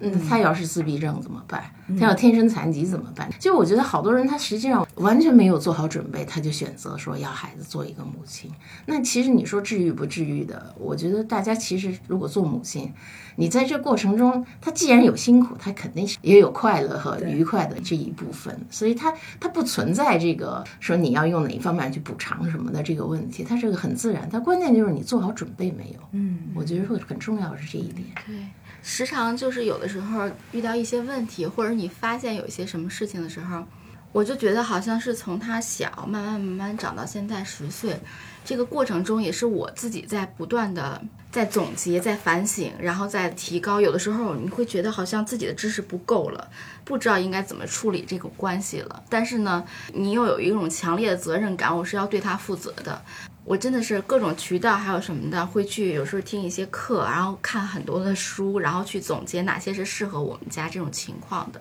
[0.00, 1.62] 嗯，他要是自闭症怎么办？
[1.98, 3.28] 他要天生残疾怎么办？
[3.38, 8.50] 就我觉得好多人他实际上完全没有做好准备，他就选择说要孩子做一个母亲。
[8.86, 10.74] 那其实你说治愈不治愈的？
[10.78, 12.90] 我觉得大家其实如果做母亲。
[13.38, 24.28] 你在这过程中，他既然有辛苦，他肯定是也有快乐和愉快的这一部分，所以他他不存在这个说你要用哪一方面去补偿什么的这个问题，他这个很自然。
[24.28, 26.00] 他关键就是你做好准备没有？
[26.10, 28.04] 嗯，我觉得会很重要是这一点。
[28.26, 28.34] 对，
[28.82, 33.64] 时常就是有的时候遇到一些问题，或者你发现有一些什么事情的时候，
[34.12, 37.98] 我就觉得好像是从他小慢慢慢慢长到现在十岁。
[38.44, 40.98] 这个过程中也是我自己在不断的
[41.30, 43.78] 在总结、在反省，然后在提高。
[43.78, 46.48] 有的时候你会觉得好像自己的知识不够了，
[46.82, 49.02] 不知道应该怎么处理这个关系了。
[49.10, 53.02] 但是呢，你又有一种强烈的责任感，我是要对他负责的。
[53.44, 61.60] 我真的是各种渠道还有什么的会去，有时候听一些课，然后看很多的书，然后去总结哪些是适合我们家这种情况的。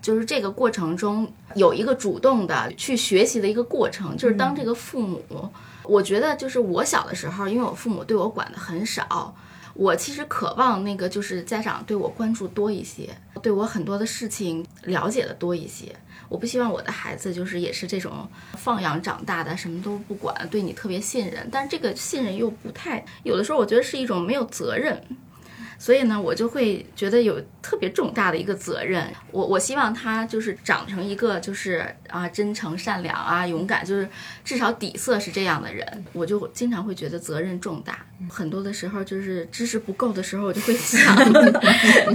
[0.00, 5.50] 就是这个过程中有一个主动的去学习的一个过程，就是当这个父母。
[5.84, 9.34] 我觉得就是我小的时候，因为我父母对我管的很少，
[9.74, 13.08] 我其实渴望那个就是家长对我关注多一些，
[13.42, 15.94] 对我很多的事情了解的多一些。
[16.28, 25.02] 我不希望我的孩子就是也是这种放养长大的，什么都不管，对你特别信任，但是这个信任又不太，有的时候我觉得是一种没有责任。
[25.80, 29.02] 所以呢，我就会觉得有特别重大的一个责任。
[29.30, 34.06] 我我希望他就是长成一个就是啊真诚善良啊勇敢，就是
[34.44, 36.04] 至少底色是这样的人。
[36.12, 38.04] 我就经常会觉得责任重大。
[38.28, 41.16] 很多的时候就是知识不够的时候，我就会想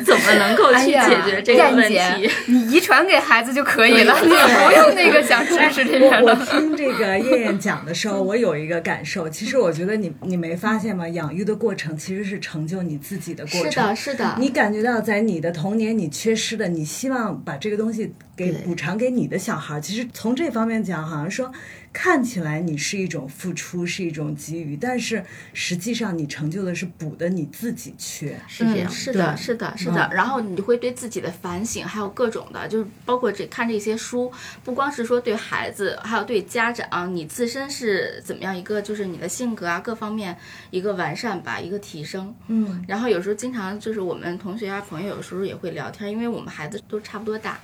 [0.06, 2.30] 怎么能够去解决这个问题。
[2.46, 6.32] 你遗传给孩子就可以了，你不用那个想知识这边了。
[6.32, 9.28] 我听这个燕燕讲的时候，我有一个感受。
[9.28, 11.10] 其实我觉得你你没发现吗？
[11.10, 13.44] 养育的过程其实是成就你自己的。
[13.64, 14.36] 是的，是的。
[14.40, 19.80] 你感觉到在你的童年你缺失的，你希望把这个东西给补偿给你的小孩。
[19.80, 21.52] 其实从这方面讲，好像说。
[21.98, 30.10] 看起来你是一种付出，是一种给予，但是实际上你成就的是补的你自己缺，是这样，是的，是的，是的。
[30.12, 34.30] 然后你会对自己的反省，还有各种的，就是包括这看这些书，
[34.62, 40.38] 不光是说对孩子，还有对家长，你自身是怎么样一个，就是你的性格啊各方面
[40.72, 42.36] 一个完善吧，一个提升。
[42.48, 42.84] 嗯。
[42.90, 47.58] 然后有时候经常就是我们同学啊朋友有时候也会聊天，因为我们孩子都差不多大。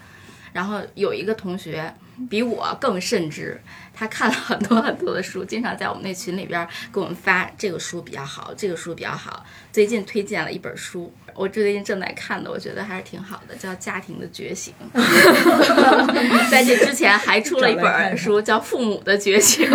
[0.53, 1.93] 然后有一个同学
[2.29, 3.59] 比我更甚至，
[3.93, 9.45] 他看了很多很多的书，经常在我们那群里边给我们发这个书比较好，这个书比较好。
[9.71, 14.73] 最近推荐了一本书，我最近正在看的，我觉得还是挺好的，叫《家庭的觉醒》。
[16.51, 19.65] 在这之前还出了一本书，叫《父母的觉醒》。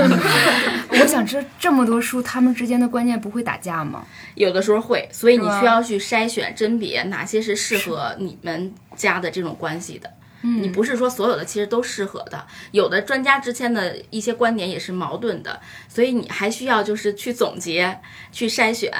[0.90, 4.06] 我想知道这么多书，他们之间的观念不会打架吗？
[4.34, 10.12] 有的时候会，所以你需要去筛选甄别哪些是适合你们家的这种关系的。
[10.42, 17.98] 你不是说所有的其实都适合的，有的专家之间的一些观点也是矛盾的，所以你还需要就是去总结、
[18.30, 18.92] 去筛选，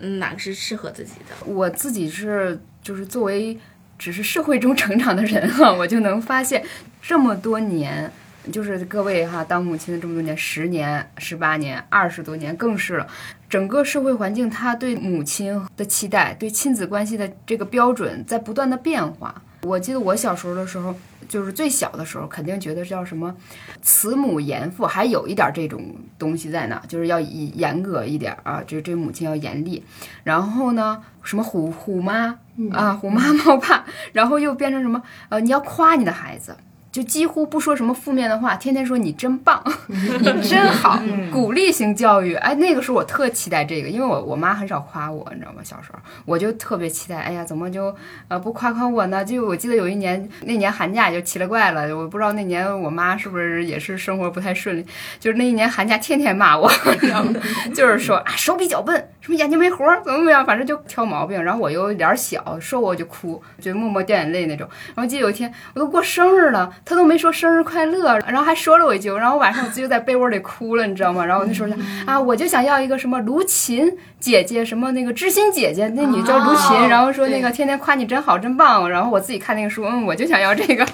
[0.00, 1.46] 嗯哪个是适合自己的。
[1.46, 3.58] 我自己是就是作为
[3.98, 6.64] 只是社会中成长的人哈， 我就能发现
[7.02, 8.10] 这么多年，
[8.52, 13.06] 就是各位哈当母亲的这么多年，十年、十八年、二十多年更是了，
[13.48, 19.42] 整个社会环境他对母亲的期待、对亲子关系的这个标准在不断的变化。
[19.64, 20.94] 我记得我小时候的时候，
[21.26, 23.34] 就是最小的时候，肯定觉得叫什么
[23.80, 25.82] 慈母严父，还有一点这种
[26.18, 29.82] 东西在那，就是要严严格一点啊，这这母亲要严厉。
[30.22, 32.38] 然后呢，什么虎虎妈
[32.72, 36.54] 啊，虎妈 猫爸，然后又变成什么呃，你要夸你的孩子。
[36.94, 40.96] 就几乎不说什么负面的话，天天说你真棒，你真好，
[41.32, 42.34] 鼓励型教育。
[42.34, 45.60] 哎，那个时候我特期待这个，因为我我妈很少夸我，你知道吗？
[45.64, 47.92] 小时候我就特别期待，哎呀，怎么就
[48.28, 49.24] 呃不夸夸我呢？
[49.24, 54.86] 就我记得有一年，那年寒假就奇了怪了，我不知道那年我妈是不是也是生活不太顺利，
[55.18, 56.70] 就是那一年寒假天天骂我，
[57.02, 57.32] 你知道吗？
[57.74, 61.42] 就是说啊手比较笨，什么眼睛没活儿，怎么怎么样，反正就挑毛病。
[61.42, 64.68] 然后我又脸儿小，说我就哭，就默默掉眼泪那种。
[64.94, 66.72] 然后记得有一天我都过生日了。
[66.84, 71.24] 他都没说生日快乐，然后还说了我一句，然后晚上我自己就在被窝里哭了，你知道吗？
[71.24, 80.86] 然后我那时候想啊，我就想要一个什么卢琴姐姐，什么那个知心姐姐，那女叫卢琴，然后说那个天天夸你真好真棒，然后我自己看那个书，嗯，我就想要这个，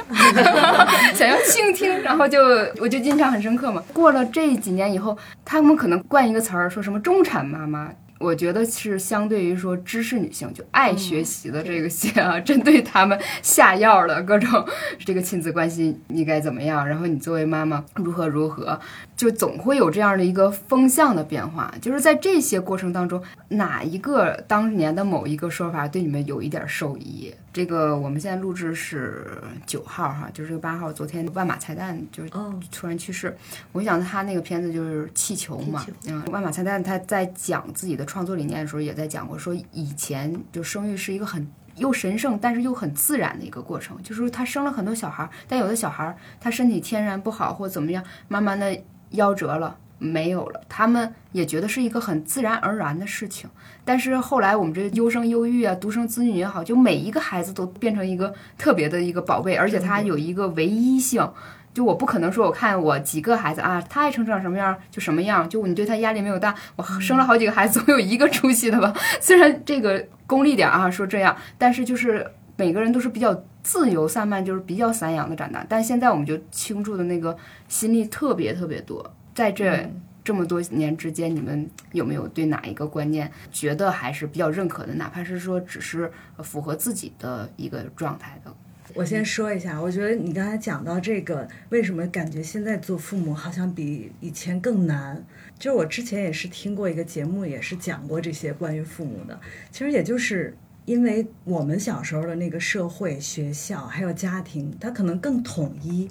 [1.15, 2.39] 想要倾听，然后就
[2.81, 3.83] 我就印象很深刻嘛。
[3.93, 7.89] 过了这几年以后，他们可能冠一个词儿，说什么中产妈妈。
[8.21, 14.63] 我觉得是相对于说知识女性就爱学习的这个些啊， 针对他们下药的各种
[14.99, 18.79] 这个亲子关系你该怎么样，然后你作为妈妈如何如何，
[19.21, 21.71] 就总会有这样的一个风向的变化。
[21.79, 27.31] 就是在这些过程当中，哪一个当年的某一个说法对你们有一点受益？
[27.53, 29.27] 这个我们现在录制是
[29.67, 32.31] 九号哈，就是这个八号，昨天万马彩蛋就是
[32.71, 33.37] 突然去世。
[33.73, 48.81] 我想他那个片子就是气球嘛，嗯，万马彩蛋他在讲自己的创作理念的时候，也在讲过说以前就生育是一个很又神圣，但是又很自然的一个过程，就是他生了很多小孩，但有的小孩他身体天然不好或怎么样，慢慢的
[49.13, 49.77] 夭折了。
[50.03, 53.51] 没有了，他们也觉得是一个很自然而然的事情。
[53.85, 61.31] 但是后来我们这优生优育啊，独生子女也好，就每一个孩子都变成一个特别的一个宝贝，而且他有一个唯一性。
[61.75, 65.47] 就我不可能说，我看我几个孩子啊，他爱成长什么样就什么样。
[65.47, 68.95] 就你对他压力没有大，我生了好几个孩子，总有一个出息的吧。
[69.21, 73.35] 虽然这个功利点啊说这样，但是就是每个人都是比较
[73.71, 75.65] 自由散漫，就是比较散养的长大。
[75.69, 77.37] 但现在我们就倾注的那个
[77.69, 79.09] 心力特别特别多。
[79.33, 79.89] 在这
[80.25, 84.95] 这么多年之间，你们有没有对哪一个观念觉得还是比较认可的？
[84.95, 86.11] 哪怕是说只是
[86.43, 88.53] 符合自己的一个状态的？
[88.97, 95.25] 我先说一下，我觉得你刚才讲到这个，为什么感觉现在做父母好像比以前更难？
[95.61, 99.39] 就是我之前也是听过一个节目，也是讲过这些关于父母的。
[99.71, 100.57] 其实也就是
[100.91, 106.11] 因为我们小时候的那个社会、学校还有家庭，它可能更统一。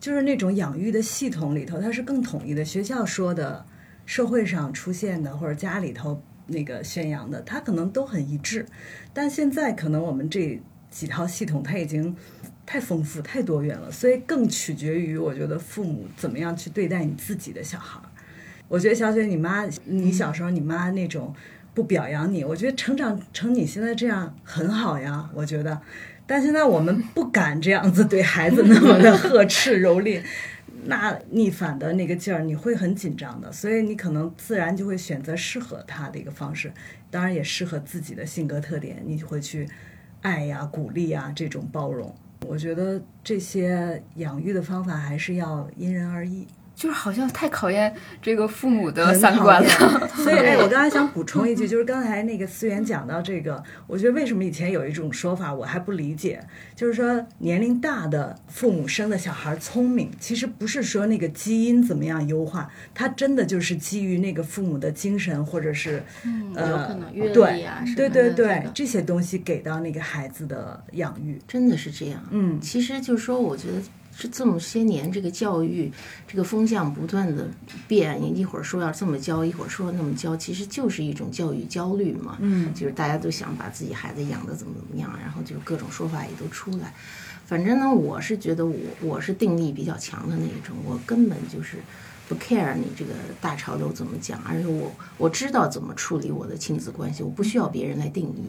[0.00, 2.64] 就是那种养育的系统里头，它是更统一的。
[2.64, 3.64] 学校说的、
[4.04, 8.66] 社会上出现的，或者家里头那个宣扬的，它可能都很一致。
[9.14, 10.60] 但现在可能我们这
[10.90, 12.16] 几套系统，它已经
[12.66, 18.00] 太丰富、太多元了，所以更取决于我觉得父母怎么样去对待你自己的小孩。
[18.66, 21.32] 我觉得小雪，你妈，你小时候你妈那种
[21.76, 25.78] 不表扬你，我觉得成长成你现在这样很好呀，我觉得。
[26.26, 30.22] 但现在我们不敢这样子对孩子那么的呵斥蹂躏，
[30.86, 36.72] 那逆反的那个劲儿，你会很紧张的，所以你可能自然就会选择适合他的一个方式，
[37.10, 39.68] 当然也适合自己的性格特点，你就会去
[40.22, 42.12] 爱呀、鼓励呀这种包容。
[42.46, 46.46] 我觉得这些养育的方法还是要因人而异。
[46.76, 56.38] 就是好像太考验这个父母的三观了， 所以哎，我刚才想补充一句， 就是刚才那个思源讲到这个，我觉得为什么以前有一种说法我还不理解，
[56.74, 66.02] 就是说年龄大的父母生的小孩聪明，其实不是说那个基因怎么样优化，他真的就是基于那个父母的精神或者是
[66.54, 67.64] 呃对
[67.96, 72.22] 对对对这些东西给到那个孩子的养育，真的是这样。
[72.30, 73.78] 嗯，其实就是说，我觉得。
[74.18, 75.92] 是这么些年，这个教育
[76.26, 77.46] 这个风向不断的
[77.86, 82.38] 变，一会儿说要这么教，一会儿说那么教，其实就是一种教育焦虑嘛。
[82.40, 86.94] 嗯，就是大家都想把自己孩子养的怎么怎么样，然后就各种说法也都出来。
[87.44, 91.76] 反正呢，我是觉得我我是定力比较强的那一种，我根本就是
[92.26, 98.46] 不 care 你这个大潮流怎么讲，而且我我知道怎么处理我的亲子关系，我不需要别人来定义。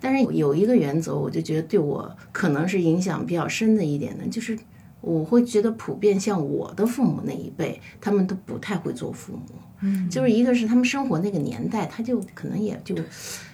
[0.00, 4.58] 但是有一个原则，我就觉得对我可能是影响比较深的一点呢，就是。
[5.00, 9.42] 我会觉得普遍像我的父母那一辈，他们都不太会做父母。
[9.80, 12.94] 嗯，就是一个是他们生活那个年代，他就可能也就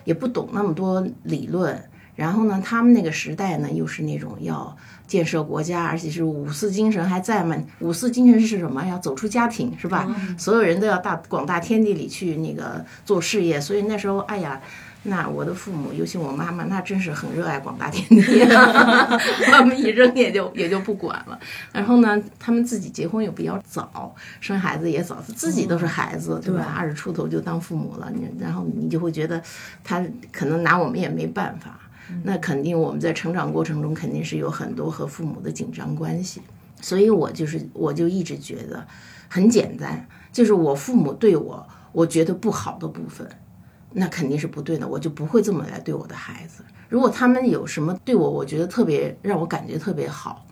[0.04, 1.80] 也不懂那么多理论。
[2.16, 7.56] 然后呢，他们那个时代呢，又是那种要建设国家，而且是五四精神还在嘛。
[7.80, 8.84] 五四精神是什么？
[8.86, 10.08] 要走出家庭，是吧？
[10.38, 13.60] 所有人都要大广大天地里去那个做事业。
[13.60, 14.60] 所以那时候，哎呀。
[15.08, 18.44] 那我的父母，尤其我妈妈，那真是很热爱广大天地，
[19.46, 21.38] 他们一扔也就也就不管了。
[21.72, 26.74] 然后呢，他们自己结婚又比较早，生孩子也早，自己都是孩子，对吧？
[26.76, 29.40] 二十出头就当父母了，你然后你就会觉得
[29.84, 31.78] 他可能拿我们也没办法。
[32.22, 36.40] 那肯定我们在成长过程中肯定是有很多和父母的紧张关系，
[36.80, 38.86] 所以我就是我就一直觉得
[39.28, 43.28] 很简单，就是我父母对我我觉得不好的部分。
[43.98, 46.62] 那肯定是不对的，我就不会这么来对我的孩子。
[46.90, 50.46] 如果他们有什么对我，我觉得特别让我感觉特别好，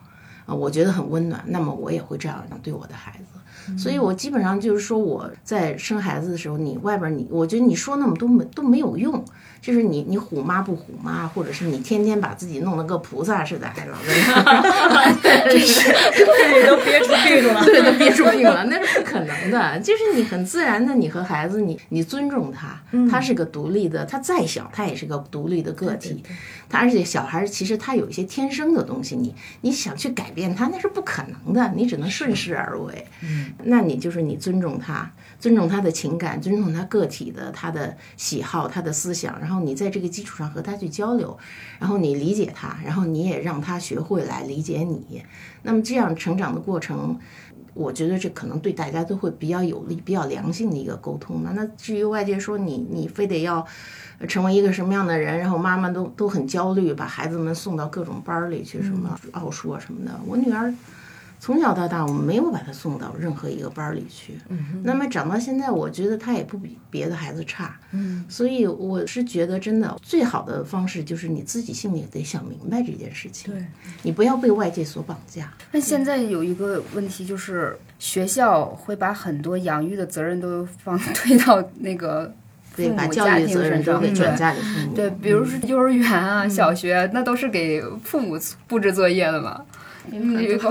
[0.47, 3.34] 啊，我觉得很温暖，那么我也会这样对我的孩子。
[3.79, 9.25] 所以我基本上就是说我在生孩子的时候，你外边你，我觉得你说那么多没都没有用。
[9.61, 19.79] 就是你，你虎妈不虎妈，或者是你天天把自己弄得跟菩萨似的，还老在那， 真是对，都憋出病了，对，都憋出病了，那是不可能的。
[19.79, 22.79] 就是你很自然的，你和孩子，你你尊重他，
[23.11, 26.23] 他是个独立的，他再小，他也是个独立的个体。
[26.69, 33.07] 他而且小孩其实他有一些天生的东西，你你想去改变他，那是不可能的，你只能顺势而为。
[33.23, 35.11] 嗯，那你就是你尊重他。
[35.41, 41.37] 尊重他的情感，尊重他个体的他的喜好，他的思想，然后你在这个基础上和他去交流，
[41.79, 45.23] 然后你理解他，然后你也让他学会来理解你。
[45.63, 47.19] 那么这样成长的过程，
[47.75, 51.53] 我觉得这可能对大家都会比较有利、比较良性的一个沟通嘛。
[51.55, 53.67] 那至于外界说你你非得要
[54.27, 60.19] 成为一个什么样的人，然后妈妈都都很焦虑，把孩子们送到各种班里去，什么奥数啊什么的。
[60.27, 60.73] 我女儿。
[61.45, 64.39] 从小到大，我们没有把他送到任何一个班里去。
[64.49, 67.79] 嗯，那么长到现在，我觉得他也不比别的孩子差。
[67.91, 73.53] 嗯，所以我是觉得，真的最好的方式就是你自己心里得想明白这件事情。
[73.53, 73.63] 对，
[74.03, 75.53] 你不要被外界所绑架。
[75.71, 82.33] 那现在有一个问题就是，学校会把很多养育的责任都放推到那个
[82.75, 84.95] 对把教育责任都给转嫁给父母。
[84.95, 89.63] 对，比如说幼儿园啊、小学，那都是给父母布置作业的嘛。
[90.13, 90.71] 嗯，有一个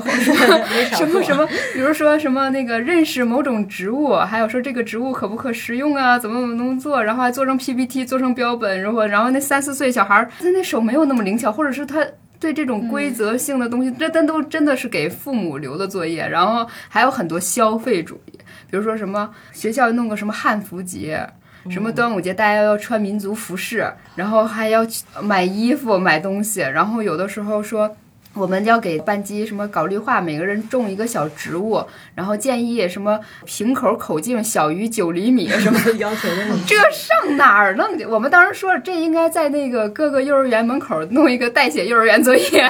[0.96, 6.20] 什么什么，比如说什么那个认识某种植物，还有说这个植物可不可食用啊？
[6.20, 7.04] 怎么怎么能做？
[7.04, 8.80] 然后还做成 PPT，做成标本。
[8.80, 12.06] 然后，然后那三四岁小孩儿，他那手没有那么灵巧，或者是他
[12.40, 16.28] 对这种规则性的东西，这但都真的是给父母留的作业。
[16.30, 18.38] 然后还有很多消费主义，
[18.70, 21.28] 比如说什么学校弄个什么汉服节，
[21.72, 24.86] 什么端午节大家要穿民族服饰，然后还要
[25.24, 27.98] 买衣服买东西，然后有的时候说。
[28.34, 36.44] 我们要给班级什么搞绿化，每个人种一个小植物，然后建议什么瓶口口径小于九厘米什么要求的。
[36.66, 38.04] 这上哪儿弄去？
[38.06, 42.68] 我们当时说这应该在那个各个幼儿园门口弄一个代写幼儿园作业，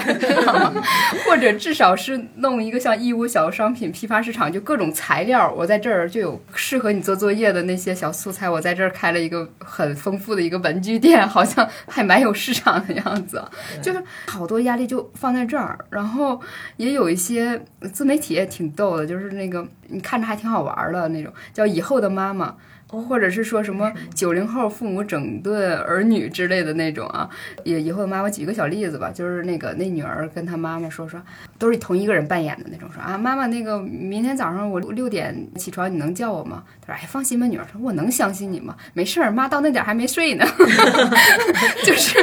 [1.26, 8.50] 或者至少是弄一个像义乌小商品批发市场，就各种材料，我在这儿就有适合你做作业的那些小素材。
[8.50, 13.42] 我在这儿开了一个很丰富的一个文具店，好像还蛮有市场的样子。
[13.82, 15.53] 就是好多压力就放在这。
[15.54, 16.42] 这儿，然后
[16.78, 22.56] 也有一些自媒体也挺逗的，就是那个你看着还挺好玩的那种，叫以后的妈妈。
[23.02, 27.30] 或者是说什么九零后父母整顿儿女之类的那种啊，
[27.64, 31.22] 也以后妈妈举个小例子吧，就是那个那女儿跟她妈妈说说，
[31.58, 36.64] 都是同一个人扮演的那种，说啊妈妈那个明天早上我六点起床，你能叫我吗？
[36.86, 38.76] 她说哎放心吧，女儿说我能相信你吗？
[38.94, 40.46] 没事儿，妈到那点还没睡呢，
[41.84, 42.18] 就是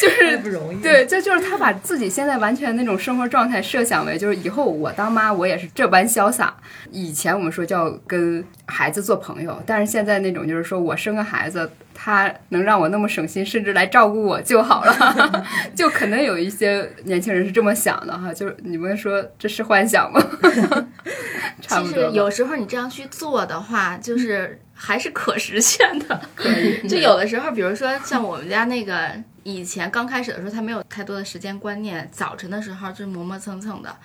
[0.00, 6.54] 就是不容易，对，这就是她把自己现在完全那种生活状态设想为，就是以后我当妈我也是这般潇洒。
[6.90, 9.53] 以前我们说叫跟孩子做朋友。
[9.66, 18.32] 但是现在那种就是说我生个孩子，他能让我那么省心，甚至来照顾我就好了， 就可能有一些年轻人是这么想的哈。
[18.32, 20.20] 就是你们说这是幻想吗？
[21.60, 26.20] 其实有时候你这样去做的话，就是还是可实现的。
[26.34, 26.86] 可以。
[26.86, 29.10] 就有的时候，比如说像我们家那个
[29.42, 33.96] 以前刚开始的时候，他没有太多的时间观念，早晨的时候就磨磨蹭蹭的。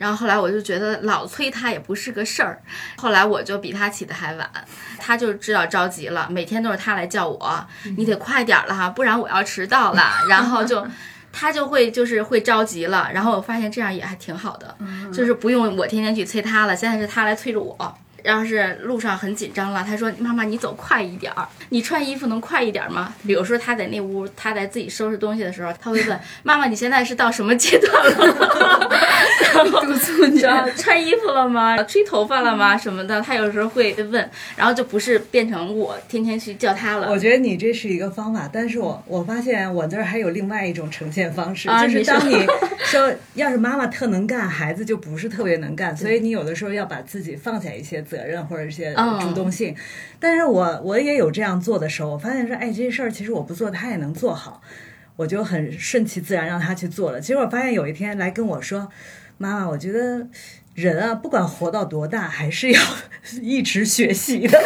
[0.00, 2.58] 然后后来我就觉得老催他也不是个事儿，
[2.96, 4.50] 后来我就比他起的还晚，
[4.98, 7.66] 他就知道着急了，每天都是他来叫我，
[7.98, 10.10] 你得快点了哈，不然我要迟到了。
[10.26, 10.86] 然后就
[11.30, 14.74] 他就会就是会着急了，然后我发现这样也还挺好的，
[15.12, 17.98] 就是不用我天天去催他了，现在是他来催着我。
[18.24, 28.90] 要是路上很紧张了，他说：“妈妈，你走快一点儿，你穿衣服能快一点吗？”比如说他在那屋，他在自己收拾东西的时候，他会问：“妈妈，你现在是到什么阶段了？”
[29.82, 30.40] 督促你
[30.76, 31.76] 穿衣服了吗？
[31.84, 32.76] 吹头发了吗？
[32.76, 37.10] 什么的，他有时候会问，然后就不是变成我天天去叫他了。
[37.10, 42.46] 我觉得你这是一个方法，但是我我发现我这儿还有另外一种呈现方式，就是当你
[42.84, 48.00] 说要是妈妈特能干，孩子就不是特别能干，所以你有的时候要把自己放下一些。
[48.10, 49.74] 责任或者一些嗯主动性。
[50.18, 54.60] 但是我我也有这样做的时候，我发现说，哎，这事儿其实我不做，他也能做好，
[55.16, 57.20] 我就很顺其自然让他去做了。
[57.20, 58.90] 结果发现有一天来跟我说，
[59.38, 60.26] 妈妈，我觉得。
[60.76, 62.80] 人啊，不管活到多大，还是要
[63.42, 64.56] 一直学习的。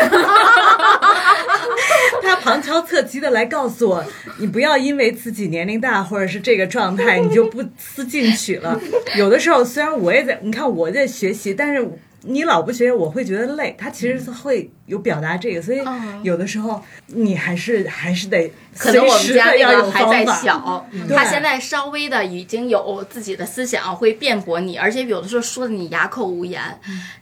[2.23, 4.05] 他旁敲侧击的来告诉我，
[4.39, 8.79] 你不要因为自己年龄大或者是这个状态，你就不思进取了。
[9.17, 11.83] 有的时候虽然我也在，你看我在学习，但是
[12.27, 13.75] 你老不学，我会觉得累。
[13.79, 15.81] 他其实是会有表达这个，所以
[16.23, 20.43] 有的时候你还是还是得可能我们家要有个还在方法。
[20.43, 26.61] 小，对他现在稍微的已经有自己的思想，会辩驳你，而且有的时候说的你哑口无言。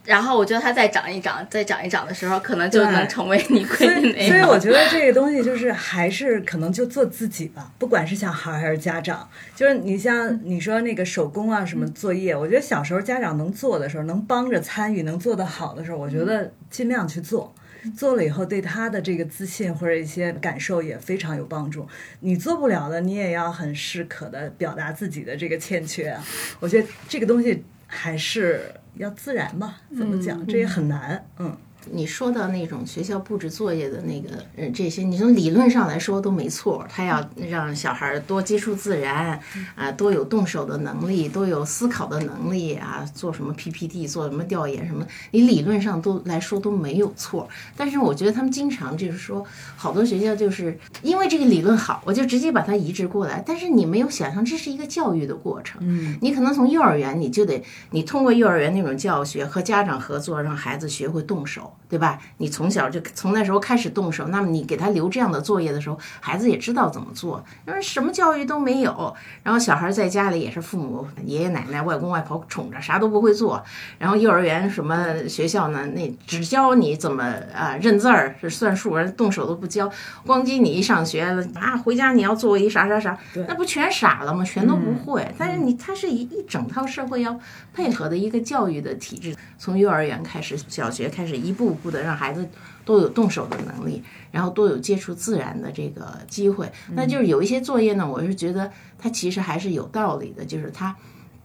[0.04, 4.42] 然后我觉得他再长一长，再长一长的时候，可能就能成为你 闺所以。
[4.42, 17.54] 我觉得这个东西就是还是可能就做自己吧， 不管是小孩还是家长，就是你像你说那个手工啊什么作业，我觉得小时候家长能做的时候，能帮着参与，能做得好的时候，我觉得尽量去做。
[17.91, 21.87] 做了以后，对他的这个自信或者一些感受也非常有帮助。
[22.20, 26.24] 你做不了的，你也要很适可的表达自己的这个欠缺啊。
[26.61, 31.57] 我觉得这个东西还是要自然吧，怎么讲，这也很难，嗯。
[31.91, 36.87] 你说到那种学校布置作业的那个，呃，这些，你从理论上来说都没错。
[36.89, 39.39] 他要让小孩儿多接触自然，
[39.74, 47.49] 啊，多有动手的能力，多有思考的能力啊，做什么 PPT，做什么调研什么，你理论上都来说都没有错。
[47.76, 49.45] 但是我觉得他们经常就是说，
[49.76, 53.43] 好多学校就是因为这个理论好，我就直接把它移植过来。
[53.45, 55.80] 但是你没有想象这是一个教育的过程。
[55.85, 61.72] 嗯，你可能从幼儿园你就得，你通过幼儿园那种教学和家长合作，让孩子学会动手。
[61.89, 62.18] 对吧？
[62.39, 67.45] 你从小就从那时候开始动手，那么你给他留这样的作业的时候，孩子也知道怎么做。
[67.66, 73.62] 因为什么教育都没有，然后小孩在家里也是父母、爷爷奶奶、外公外婆宠着，啥都不会做。
[73.99, 75.87] 然后幼儿园什么学校呢？
[75.89, 77.23] 那只教你怎么
[77.55, 79.93] 啊认字儿、是算数，人动手都不教。
[80.25, 81.20] 光叽你一上学
[81.55, 84.43] 啊，回家你要做一啥啥啥，那不全傻了吗？
[84.43, 85.31] 全都不会。
[85.37, 87.39] 但是你它是一一整套社会要
[87.75, 92.48] 配合的一个教育的体制，从幼儿园开始，小学开始，一步步步的让孩子
[92.84, 96.70] 都有动手的能力，然后都有接触自然的这个机会。
[96.94, 100.94] 那就是有一些作业呢，我是觉得它其实还是有道理的，就是它。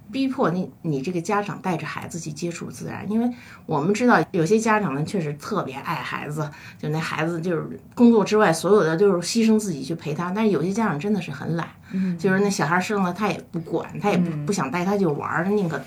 [0.09, 3.29] 逼迫你，你这个家长带着孩子去接触自然，因为
[3.65, 6.49] 我们知道有些家长呢确实特别爱孩子，
[6.79, 11.67] 就那孩子就是工作之外所有的就是牺牲自己去陪他，但是有些家长真的是很懒，
[12.17, 15.77] 就是那小孩生了他也不管，他也不不想带他去玩儿，他宁可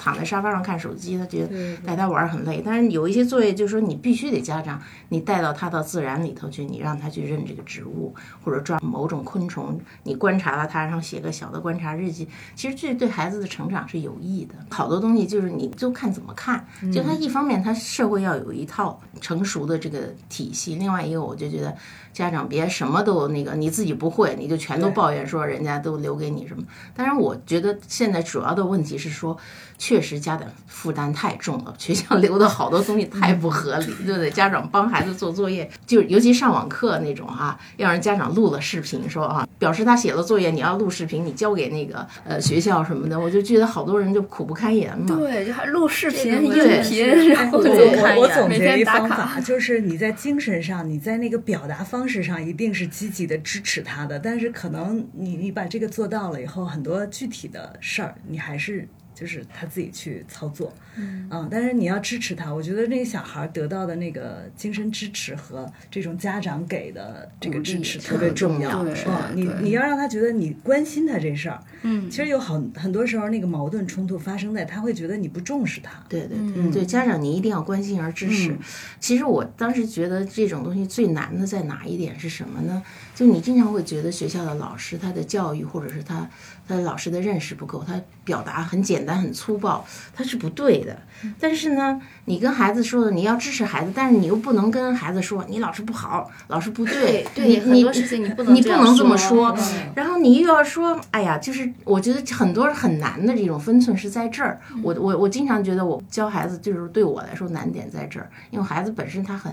[0.00, 2.62] 躺在沙发上看手机，他觉得带他玩儿很累。
[2.64, 4.80] 但是有一些作业就是说你必须得家长
[5.10, 14.54] 你带到他到自然里头去，你让他去认这个植物或者抓某种昆虫，你观察了它，然后写个小的观察日记，其实这对孩子的成长是有益的。
[14.70, 21.76] 好多东西就是你就看怎么看，就他一方面他社会要有一套成熟的这个体系，另外一个我就觉得
[22.14, 26.62] 家长别什么都那个你自己不会，你就全都抱怨说人家都留给你什么。
[26.94, 29.36] 当然，我觉得现在主要的问题是说，
[29.80, 34.30] 确实家长负担太重了，学校留的好多东西太不合理，对不对？
[34.30, 45.16] 家长帮孩子做作业，就尤其上网课那种啊、要让家长录了视频说啊，表示他写了作业，你要录视频，你交给那个呃学校什么的，我就觉得好多人就苦不堪言嘛。
[45.16, 46.52] 对，就还录视频、音
[46.82, 54.18] 频，是然后就我我总每结一天打卡方法，就是你在精神上，你在那个表达方式上，一定是积极的支持他的。
[54.18, 58.86] 但是可能你你把这个做到了以后，很多具体的事儿，你还是
[59.20, 60.72] 就是他自己去操作。
[60.96, 68.70] 嗯但是你要支持他，我觉得那个小孩得到的那个精神支持和这种家长给的这个支持特别重要。
[68.70, 71.62] 要嗯对，你你要让他觉得你关心他这事儿。
[71.82, 76.02] 嗯，其实有很很多时候那个矛盾冲突发生在他会觉得你不重视他。
[76.08, 78.56] 对对对，对家长你一定要关心而支持。
[78.98, 82.82] 其实我当时觉得这种东西最难的在哪一点是什么呢？
[83.20, 86.26] 就你经常会觉得学校的老师他的教育或者是他
[86.66, 90.96] 他的老师的认识不够，他表达很简单很粗暴，他是不对的。
[91.38, 99.64] 但是呢，你跟孩子说的你要支持孩子，但是你又不能跟孩子说你老师不好，老师不对，对很多事情你不能你不能这么说说。
[99.94, 104.58] 然后你又要说，哎呀，就是我觉得很多很难的这种分寸是在这儿。
[104.82, 109.52] 我我我经常觉得我教孩子就是对我来说难点在这儿，因为孩子本身他很。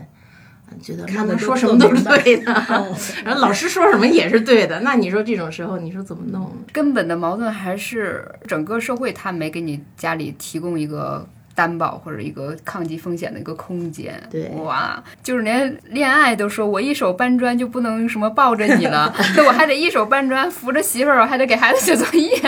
[0.71, 2.51] 嗯觉得妈妈说什么都是对的
[3.25, 6.51] 然后老师说什么也是对的，那你说这种时候，你说怎么弄？
[6.71, 11.27] 根本的矛盾还是整个社会他没给你家里提供一个
[11.57, 14.13] 担保或者一个抗击风险的一个空间。
[14.29, 22.39] 对哇，就是连恋爱都说我一手搬砖就不能什么抱着你了， 那我还得一手搬砖扶着媳妇儿，我还得给孩子写作业。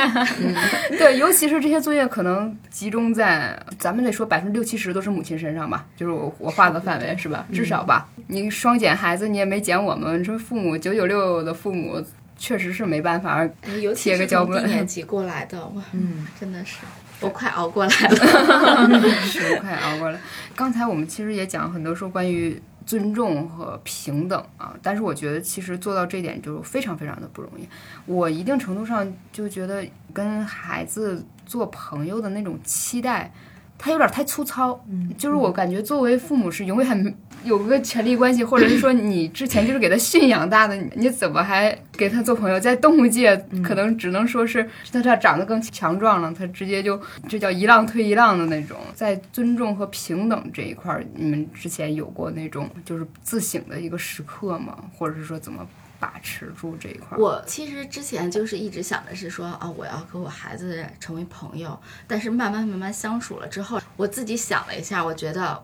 [0.95, 7.47] 对，尤其是这些作业可能集中在咱们得说百分之六七十都是母亲身上吧，就是我我画个范围是吧？
[7.51, 11.99] 至少吧，你双减孩子你也没减我们，你说父母九九六的父母
[12.37, 13.37] 确实是没办法。
[13.37, 13.49] 哎
[13.81, 16.77] 尤其贴个胶本是从低年级过来的，哇，嗯，真的是
[17.21, 19.01] 我快熬过来了。
[19.25, 20.19] 是快熬过来。
[20.55, 27.67] 刚才我们其实也讲很多说关于尊重和平等啊，但是我觉得其实做到这点就非常非常的不容易。
[28.05, 33.31] 我一定程度上就觉得跟孩子做朋友的那种期待，
[33.79, 34.79] 他有点太粗糙。
[34.87, 37.15] 嗯，就是我感觉作为父母是永远
[37.45, 42.59] 有个权利关系，或者是说你之前就是给他驯养大的，你你怎么还给他做朋友？
[42.59, 48.77] 在动物界可能只能说是他他长得更强壮了，他直接就这叫一浪推一浪的那种。
[48.93, 54.77] 在尊重和平等这一块儿，你们之前有过那种就是自省的一个时刻吗？
[54.97, 55.65] 或者是说怎么
[55.99, 57.17] 把持住这一块？
[57.17, 65.61] 我其实之前就是一直想的是说啊，我要和我孩子成为朋友，但是慢慢慢慢相处了之后，我自己想了一下，我觉得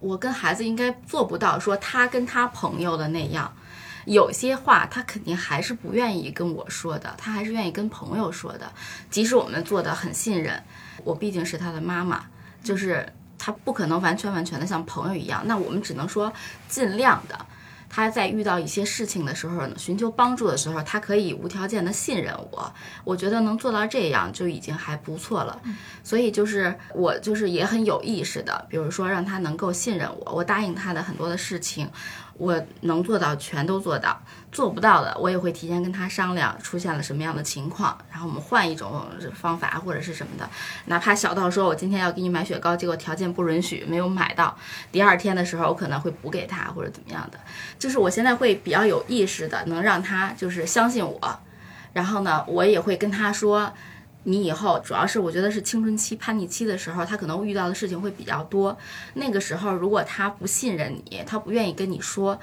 [0.00, 3.52] 我跟孩子应该做不到说他跟他朋友的那样。
[4.06, 8.72] 有些话他肯定还是不愿意跟我说的，他还是愿意跟朋友说的。
[9.10, 10.62] 即使我们做的很信任，
[11.04, 12.24] 我毕竟是他的妈妈，
[12.64, 13.06] 就是
[13.36, 15.42] 他不可能完全完全的像朋友一样。
[15.44, 16.32] 那我们只能说
[16.68, 17.38] 尽量的。
[17.88, 22.72] 他在遇到一些事情的时候呢，寻求帮助的时候，他可以无条件的信任我。
[23.04, 25.60] 我觉得能做到这样就已经还不错了。
[26.04, 31.88] 所以就是我就是也很有意识的，比如说让他能够信任我，我答应他的很多的事情，
[32.34, 34.20] 我能做到全都做到。
[34.50, 40.48] 做不到的，我也会提前跟他商量出现了什么样的情况，然后我们换一种方法或者是什么的，
[40.86, 44.56] 哪怕小到说我今天要给你买雪糕，结果条件不允许没有买到，
[44.90, 47.38] 第二天的时候我可能会补给他或者怎么样的，
[47.78, 51.40] 就是我现在会比较有意识的能让他就是相信我，
[51.92, 53.72] 然后呢，我也会跟他说。
[54.24, 58.76] 你以后主要是我觉得是青春期叛逆期的时候，他可能遇到的事情会比较多。
[59.14, 62.38] 那个时候，如果他不信任你，他不愿意跟你说，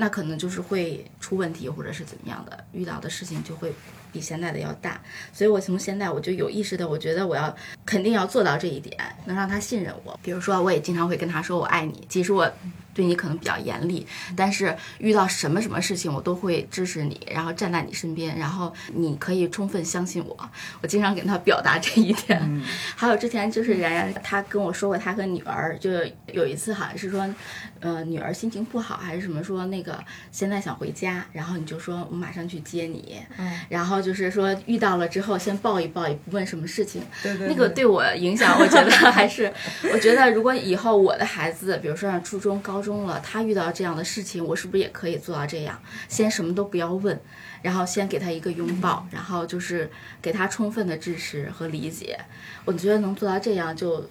[0.00, 3.72] 那可能就是会出问题，或者是怎么样的，遇到的事情就会
[4.12, 5.00] 比现在的要大。
[5.32, 8.96] 所以我从现在我就有意识的，我觉得我要肯定要做到这一点，
[9.26, 10.18] 能让他信任我。
[10.22, 12.50] 比如说，我也经常会跟他说我爱你，其实我。
[12.98, 20.36] 对你可能比较严厉，但是遇到什么什么事情，我都会支持你，然后站在你身边，然后你可以充分相信我。
[20.82, 22.42] 我经常跟他表达这一点。
[22.96, 25.92] 还有之前就是然然他跟我说过，他和女儿就
[26.32, 27.32] 有一次好像是说，
[27.78, 29.96] 呃，女儿心情不好还是什么，说那个
[30.32, 37.00] 现在想回家，然后你就说我马上去接你，嗯然后就是说遇到了之后先抱一抱，也不问什么事情。
[37.22, 39.52] 对对那个对我影响，我觉得还是，
[39.92, 45.78] 我觉得如果以后我的孩子，比如说上初中、高中中了，他遇到这样的事情，我是不是也可以做到这样？
[46.08, 47.20] 先什么都不要问，
[47.60, 49.90] 然后先给他一个拥抱，然后就是
[50.22, 52.18] 给他充分的支持和理解。
[52.64, 54.08] 我觉得能做到这样就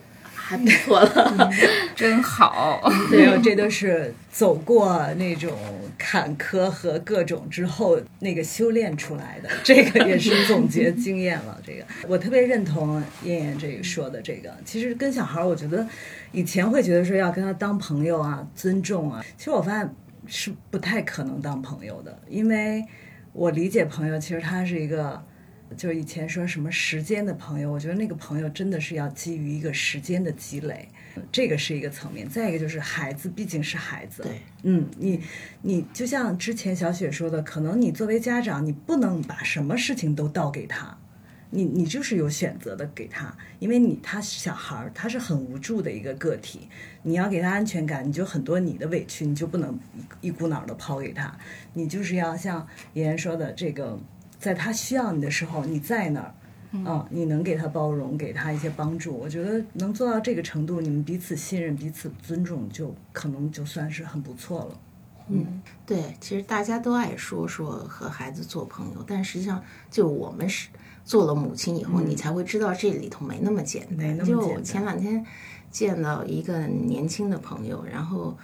[0.48, 1.52] 还不错了。
[1.93, 2.82] 真好。
[3.12, 5.52] 对，这都是走过那种
[5.98, 11.60] 坎坷和各种之后那个修炼出来的，这个也是总结 经验了。
[11.66, 15.86] 这个我特别认同燕燕这个说的，这个其实跟小孩儿，我觉得
[16.32, 19.93] 以前会觉得说要跟他当朋友啊，尊重啊，其实我发现
[20.28, 22.82] 是不太可能当朋友的，因为
[23.34, 25.22] 我理解朋友，其实他是一个。
[25.76, 30.88] 就以前说什么时间的朋友，我觉得那个朋友真的是要基于一个时间的积累，
[31.32, 32.28] 这个是一个层面。
[32.30, 35.22] 再一个就是孩子毕竟是孩子，对，嗯，你
[35.61, 40.97] 你就像之前小雪说的，可能你作为家长，你不能把什么事情都倒给他，
[41.49, 46.70] 你你就是有选择的给他，因为你他是小孩儿，他是很无助的一个个体，
[47.03, 49.78] 你要给他安全感，你就很多你的委屈，你就不能
[50.22, 51.38] 一一股脑的抛给他，
[51.74, 53.99] 你就是要像妍妍说的这个。
[54.39, 56.33] 在他需要你的时候，你在那儿，
[56.85, 59.13] 啊，你能给他包容，给他一些帮助。
[59.13, 64.79] 我觉得能做到这个程度，你们彼此信任、彼此尊重，就可能就算是很不错了。
[65.29, 70.69] 嗯，对，其实大家都爱说说和孩子做朋友，但实际上，就我们是
[71.03, 73.97] 做了母亲以后，你才会知道这里头没那么简单。
[73.97, 75.25] 没那么简单就前两天
[75.71, 78.38] 见到一个年轻的朋友，然后。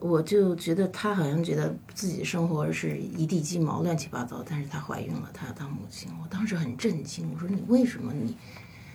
[0.00, 6.10] 我就觉得她好像觉得自己生活是一地鸡毛、乱七八糟，但是她怀孕了，她要当母亲。
[6.22, 8.34] 我当时很震惊，我说你为什么你，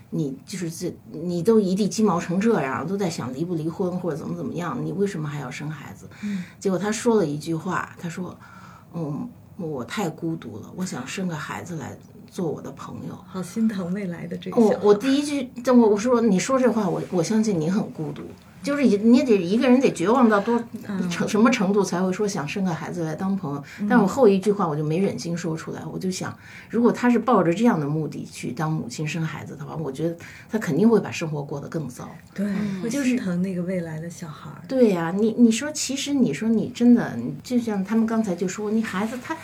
[0.10, 6.10] 你就是这你都一地鸡毛成这样，都在想离不离婚或者怎么怎么样，你为什么还要生孩子？
[6.60, 8.38] 结果她说了一句话，她说，
[8.94, 11.98] 嗯，我太孤独了，我想生个孩子来
[12.30, 13.18] 做我的朋友。
[13.28, 14.60] 好心疼未来的这个。
[14.60, 18.24] 我我第一句，我我说你说这话，我我相信你很孤独，
[18.66, 20.62] 就是你你得一个人得绝望到多
[21.12, 23.64] 成什么程度才会说想生个孩子来当朋友。
[23.88, 26.36] 但我后一句话我就没忍心说出来，我就想，
[26.70, 30.18] 如果他是抱着这样的目的去当母亲生孩子的话，我觉得
[30.50, 32.10] 他肯定会把生活过得更糟。
[32.34, 32.46] 对，
[32.84, 34.58] 我就是疼那个未来的小孩儿。
[34.68, 39.38] 对呀、你你说，其实你说你真的，就像他们刚才就说，你孩子他，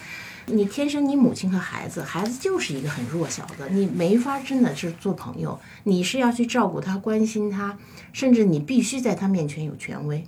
[0.48, 7.78] 你天生你母亲和孩子，孩子就是一个很弱小的，你没法真的是做朋友，你是要去照顾他、关心他，
[8.12, 10.24] 甚至你必须在他面前有权威。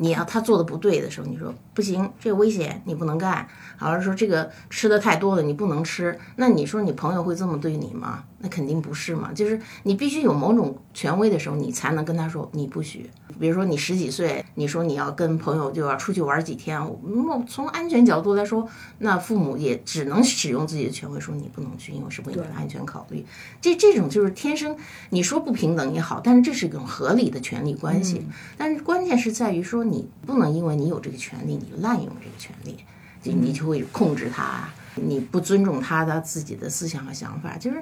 [0.00, 3.48] 你要他做的不对的时候，你说不行，这个危险，你不能干。
[3.76, 6.16] 好像说这个吃的太多了，你不能吃。
[6.36, 8.22] 那你说你朋友会这么对你吗？
[8.38, 9.32] 那肯定不是嘛。
[9.32, 13.08] 就是你必须有某种权威的时候，你才能跟他说你不许。
[13.38, 18.68] 比如说你十几岁，你说你要跟朋友就要出去玩几天，我从安全角度来说，
[18.98, 23.24] 那父母也只能使用自己的权威说你不能去，因为是为你的安全考虑。
[23.60, 24.76] 这这种就是天生，
[25.10, 28.26] 你说不平等也好，但是这是一种合理的权利关系。
[28.56, 32.76] 但是关键是在于说，你不能因为你有这个权利，你就滥用这个权利，
[33.22, 37.56] 就你就会控制他，你不尊重他的自己的思想和想法。
[37.56, 37.80] 就是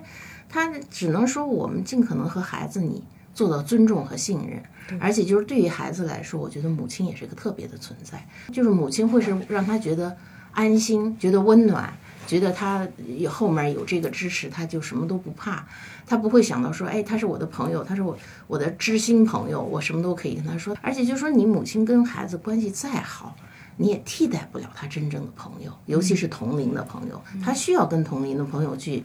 [0.49, 3.03] 他只能说，我们尽可能和孩子你
[3.35, 4.63] 做到尊重和信任，
[5.01, 10.17] 而且就是对于孩子来说，我觉得母亲也是一个特别的存在，就是母亲会是让他觉得
[10.53, 11.93] 安心，觉得温暖。
[12.27, 12.85] 觉得他
[13.17, 15.65] 有后面有这个支持，他就什么都不怕，
[16.05, 18.19] 他不会想到说，哎，他是我的朋友，他是我
[18.49, 20.77] 我的知心朋友，我什么都可以跟他说。
[20.83, 23.37] 而且就说你母亲跟孩子关系再好，
[23.77, 29.05] 你也替代不了他真正的朋友，尤其是同龄的朋友，他需要跟同龄的朋友去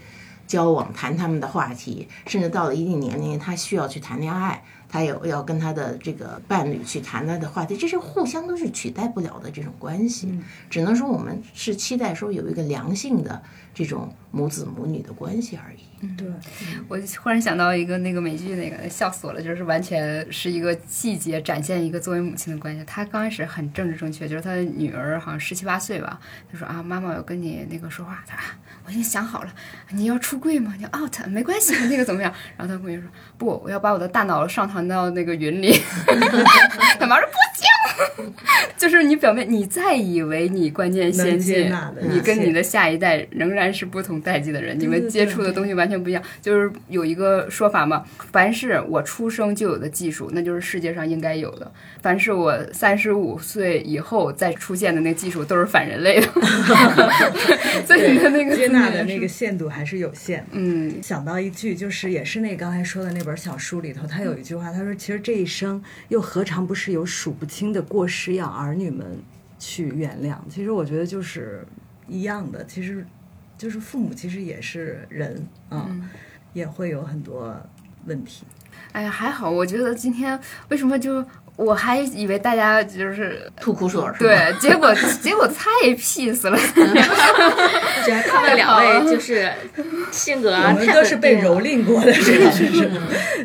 [0.52, 4.62] 交往，谈他们的话题，甚至到了一定年龄，他需要去谈恋爱。
[4.92, 10.38] 他有要跟他的这个伴侣去谈他的话题，这是互相都是取代不了的这种关系，
[10.70, 13.42] 只能说我们是期待说有一个良性的
[13.74, 15.78] 这种母子母女的关系而已。
[16.04, 16.28] 嗯对，
[16.88, 22.84] 我忽然想到一个那个美剧，那个笑死我了，就是完全是一个细节展现一个作为母亲的关系。
[22.86, 26.20] 她刚开始很政治正确，就是她的女儿好像十七八岁吧，
[26.52, 29.54] 她说啊，妈妈我要跟你那个说话，她说啊，我已经想好了，
[29.92, 30.74] 你要出柜吗？
[30.80, 32.34] 你 out 没关系，那个怎么样？
[32.58, 35.80] 然后她闺女说不，我要把我的大脑上传到那个云里。
[37.00, 37.68] 他妈说不接，
[38.78, 41.74] 就是你表面你再以为你关键先接进
[42.10, 46.24] 你跟你的下一代仍然是不同代际的人，你们接触的东西完全不一样。
[46.42, 51.66] 就是有一个说法嘛，凡是我出生就有的技术，那就是世界上应该有的；
[52.02, 56.28] 凡是我三十五岁以后再出现的那个技术，都是反人类的。
[57.86, 60.46] 所以你的那个接纳的那个限度还是有限。
[60.52, 69.18] 嗯，想到一句，就是也是那刚才说的那本小书里头，他有一句话，他说：“其实这一生又何尝不是有数不清的过失养儿女们
[69.58, 71.66] 去原谅？”其实我觉得就是
[72.08, 73.06] 一样的，其实
[73.58, 75.90] 就是父母其实也是人啊、
[76.54, 77.56] 也会有很多
[78.06, 78.46] 问题。
[78.92, 81.24] 哎呀，还好，我觉得今天为什么就
[81.64, 84.16] 我还以为大家就是吐苦水儿？
[84.18, 86.57] 对，结果 结果太 peace 了。
[88.28, 89.51] 他们两位 就是
[90.12, 92.51] 性格我啊，都是被蹂躏过的，是吧？
[92.51, 92.89] 是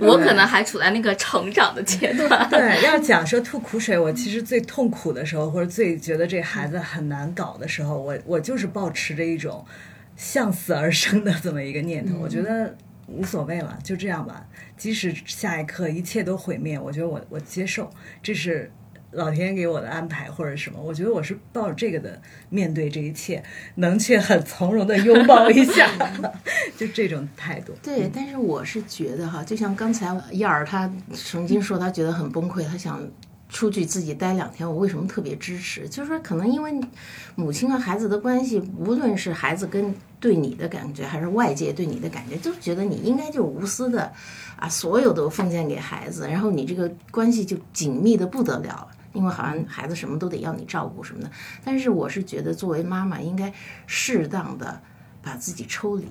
[0.01, 2.49] 我可能还处在那个成长的阶段。
[2.49, 9.65] 对，要讲说吐苦水，我其实最痛苦的时候，或者最觉得这孩子很难搞的时候，我我就是保持着一种
[10.17, 12.15] 向死而生的这么一个念头。
[12.23, 12.75] 我觉得
[13.07, 14.47] 无所谓了，就这样吧。
[14.77, 17.91] 即使下一刻一切都毁灭，我觉得我我接受，
[18.23, 18.71] 这是
[19.13, 20.79] 老天给我的安排或者什么。
[20.81, 23.43] 我觉得我是抱着这个的面对这一切，
[23.77, 25.89] 能去很从容的拥抱一下，
[26.77, 27.73] 就这种态度。
[27.83, 33.01] 对，但是我是觉得哈，就像刚才燕儿她曾经说，她觉得很崩溃，她想
[33.49, 34.69] 出去自己待两天。
[34.69, 35.89] 我为什么特别支持？
[35.89, 36.79] 就是说，可能因为
[37.37, 44.13] 母亲和孩子的关系，无论是孩子跟对你的感觉，还是外界对你的感觉，都觉得你应该就无私的
[44.57, 48.89] 啊，所有都奉献给孩子，然后你这个关系就紧密的不得了。
[49.13, 51.31] 因为好像孩子什么都得要你照顾什么的，
[51.65, 53.51] 但是我是觉得作为妈妈应该
[53.87, 54.79] 适当的
[55.23, 56.07] 把自己抽离，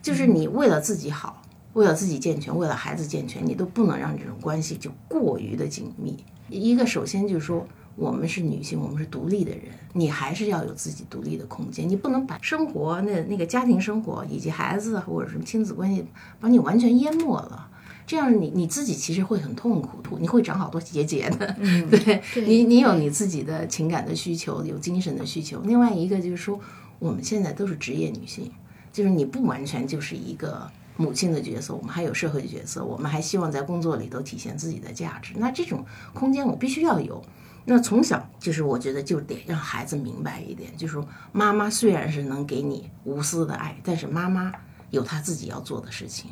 [0.00, 1.42] 就是你为了自己好，
[1.74, 6.24] 为了自己健全，为了孩子健全，你都不能让这种关系就过于的紧密。
[6.48, 7.66] 一个首先就是说，
[7.98, 16.04] 我们是女性，我们是独立的人，你还是要有自己独立的空间，你不能把生活那那个家庭生活以及孩子或者什么亲子关系
[16.38, 17.68] 把你完全淹没了。
[18.06, 21.56] 这样你你自己其实会很痛苦，你会长好多结节的。
[21.58, 25.60] 嗯、 对你，你有你自己的情感的需求，有精神的需求。
[25.64, 26.58] 另外一个就是说，
[27.00, 28.50] 我们现在都是职业女性，
[28.92, 35.34] 就是你不完全就是一个母亲的角色，我们还有社会的角色，我们还希望在工作里头体现自己的价值。
[35.36, 35.84] 那这种
[36.14, 37.22] 空间我必须要有。
[37.70, 44.50] 那从小就是我觉得就得让孩子明白一点，就是说妈妈虽然是能给你无私的爱，但是妈妈
[44.88, 46.30] 有她自己要做的事情，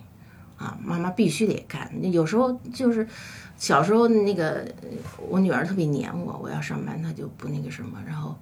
[0.57, 1.91] 啊，妈妈必须得干。
[2.11, 3.07] 有时候就是
[3.59, 4.67] 小时候那个
[5.29, 8.35] 我女儿特别黏我，我要上班她就不那个什么，然后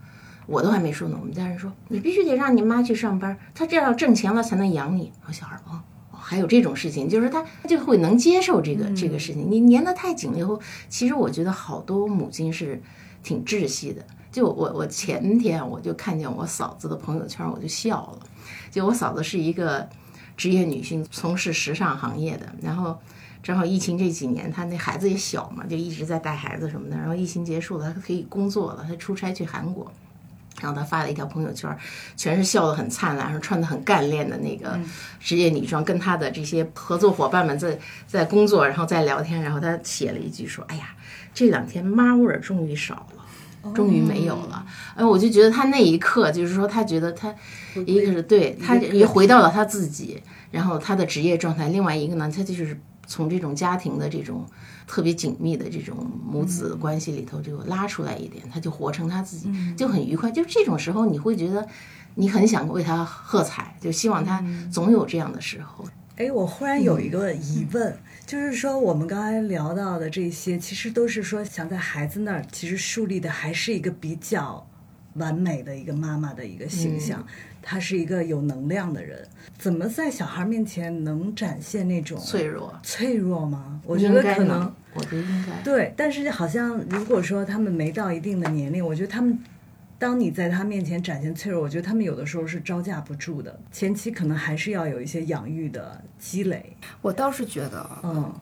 [0.47, 5.13] 我都还没说呢，我们家人说你必须得让你妈去上班，她这样挣钱了才能养你。
[5.27, 5.83] 我小孩哦。
[6.25, 9.51] 还有这种事情，就是他他就会能接受这个这个事情。
[9.51, 10.59] 你粘得太紧了以后，
[10.89, 12.83] 其实我觉得好多母亲是
[13.23, 14.05] 挺窒息的。
[14.33, 18.27] 就我我前天我就看见我嫂子的朋友圈，我就笑了。
[18.71, 19.89] 就我嫂子是一个
[20.37, 22.53] 职业女性，从事时尚行业的。
[22.61, 22.99] 然后
[23.43, 26.97] 正好疫情这几年，她那孩子也小嘛，就一直在带孩子什么的。
[26.97, 29.93] 然后疫情结束了，她可以工作了，她出差去韩国。
[30.65, 31.71] 然后他发了一条朋友圈，
[32.17, 34.81] 全是笑得很灿烂，然后穿得很干练的那个
[35.21, 39.43] 职业女装，跟他的这些合作伙伴们在在工作，然后在聊天。
[39.43, 40.97] 然后他写了一句说：“哎呀，
[41.35, 44.65] 这两天妈味儿终于少了，终于没有了。”
[44.97, 47.35] 哎，我就觉得他那一刻就是说，他觉得他
[47.85, 51.69] 一个是对他也回到了他自己，然后他的职业状态。
[51.69, 54.47] 另外一个呢，他就是从这种家庭的这种。
[54.87, 60.31] 特别紧密的这种母子关系里头，就拉出来一点，他就活成他自己，就很愉快。
[60.31, 61.67] 就这种时候，你会觉得
[62.17, 65.87] 你很想为他喝彩，就希望他总有这样的时候。
[66.17, 67.97] 哎，我忽然有一个疑问，
[68.27, 74.69] 就是说我们刚才聊到的这些，其实都是说想在孩子那儿，其实树立的还是一个比较
[75.15, 77.27] 完美的一个妈妈的一个形象。
[77.65, 79.27] 她是一个有能量的人，
[79.59, 82.79] 怎么在小孩面前能展现那种脆弱？
[82.83, 83.81] 脆弱吗？
[83.87, 85.95] 我觉得可能，我觉得应该对。
[85.97, 89.39] 但是好像如果说他们没到一定的年龄，我觉得他们，
[89.99, 93.59] 当你在他面前展现脆弱，我觉得他们有的时候是招架不住的。
[93.73, 96.77] 前期可能还是要有一些养育的积累。
[97.01, 98.33] 我倒是觉得，嗯。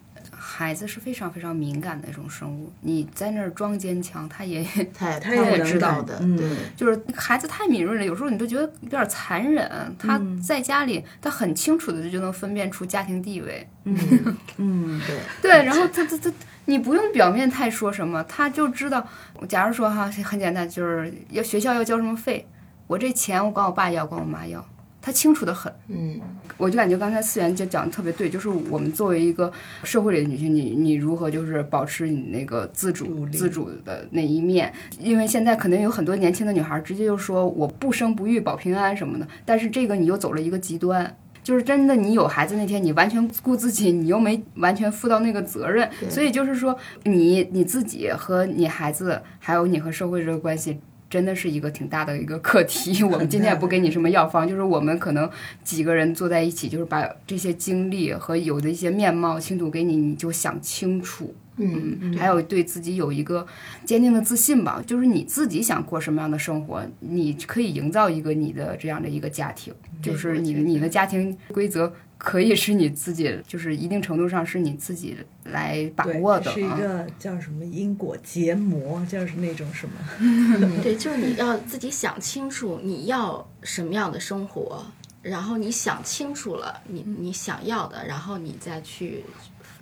[0.45, 9.95] 孩子是非常非常敏感的一种生物，你在那儿装坚强，他也 他他也知道的，对，就是孩子太敏锐了，有时候你都觉得有点残忍。
[9.97, 13.97] 他在家里，他很清楚的就能分辨出家庭地位，嗯
[14.59, 16.32] 嗯，对对，然后他他他，
[16.64, 19.07] 你不用表面太说什么，他就知道。
[19.49, 22.49] 假如说哈，很简单，就是要学校要交什么费，
[22.88, 24.64] 我这钱我管我爸要，管我妈要。
[25.03, 26.20] 他清楚的很，嗯，
[26.57, 34.72] 我就感觉刚才思源就讲的特别对，就是我们作为一个社会里的女性，你你如何就是保持你那个自主自主的那一面？
[35.00, 50.78] 因为现在可能有很多年轻的女孩直接就说我不生不育保平安什么的，但是这个你又走了一个极端，就是真的你有孩子那天你完全顾自己，你又没完全负到那个责任，所以就是说你你自己和你孩子，还有你和社会这个关系。
[51.12, 53.04] 真的是一个挺大的一个课题。
[53.04, 55.28] 我们今天也不给你什么药方，就是我们可能
[55.62, 61.34] 几个人坐在一起，就是把这些经历和有的一些面貌倾吐给你，你就想清楚。
[61.58, 63.46] 嗯，还有对自己有一个
[63.84, 71.92] 坚定的自信吧，就是你自己想过什么样的生活，你可以营造一个你的这样的一个家庭，就是你你的家庭规则。
[72.24, 79.94] 可以是你自己，就是一定程度上是你自己来把握的，是一个叫什么因果结膜，就是那种什么？
[80.82, 84.86] 对，就是你要自己想清楚你要什么样的生活，
[85.20, 89.24] 然后你想清楚了你你想要的，然后你再去。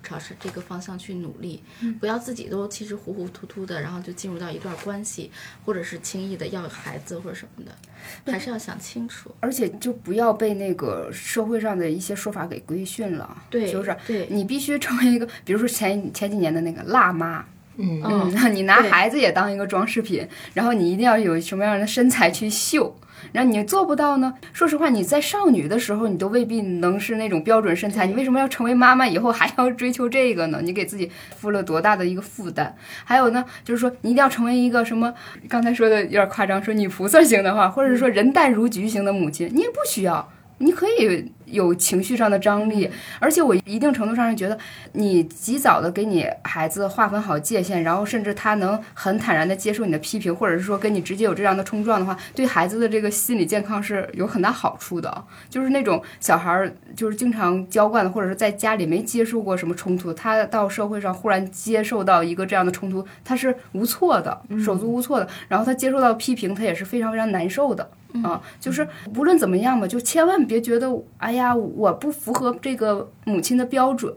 [0.02, 1.62] 朝着这个方向去努力，
[1.98, 5.30] 不要自己都其实糊糊涂涂的，然后就进入到一段关系，
[5.64, 9.34] 或者是轻易的要孩子或者什么的，还是要想清楚。
[9.40, 13.42] 而且就不要被那个社会上的一些说法给规训了。
[13.50, 17.44] 对，就是对你必须成为一个，比如说前前几年的那个辣妈，
[17.76, 22.96] 嗯嗯，你拿孩子也当一个装饰品，然后你一定要有什么样的身材去秀。
[23.32, 24.34] 然后你做不到呢？
[24.52, 28.06] 说实话，你在少女的时候，你都未必能是那种标准身材。
[28.06, 30.60] 你为什么要成为妈妈以后还要追求这个呢？
[30.62, 32.74] 你给自己负了多大的一个负担？
[33.04, 35.12] 还有呢，就是说你一定要成为一个什么？
[35.48, 40.28] 刚才说的有点夸张，说女菩萨型的话，或者说人淡如菊型的母亲，你也不需要。
[40.58, 44.58] 你可以有情绪上的张力，而且我一定程度上是觉得，
[44.92, 55.24] 你及早的给你孩子划分好界限，然后甚至他能很坦然的接受你的批评，或者是说跟你直接有这样的冲撞的话，对孩子的这个心理健康是有很大好处的。
[55.48, 65.28] 就是那种小孩儿，就是经常娇惯的，或者是在家里没接受过什么冲突，他到社会上忽然接受到一个这样的冲突，他是无措的，手足无措的。
[65.48, 67.90] 然后他接受到批评，他也是非常非常难受的。
[68.24, 68.84] 啊，就是
[69.16, 74.14] 无论怎么样吧，就千万别觉得，哎呀，我不符合这个母亲的标准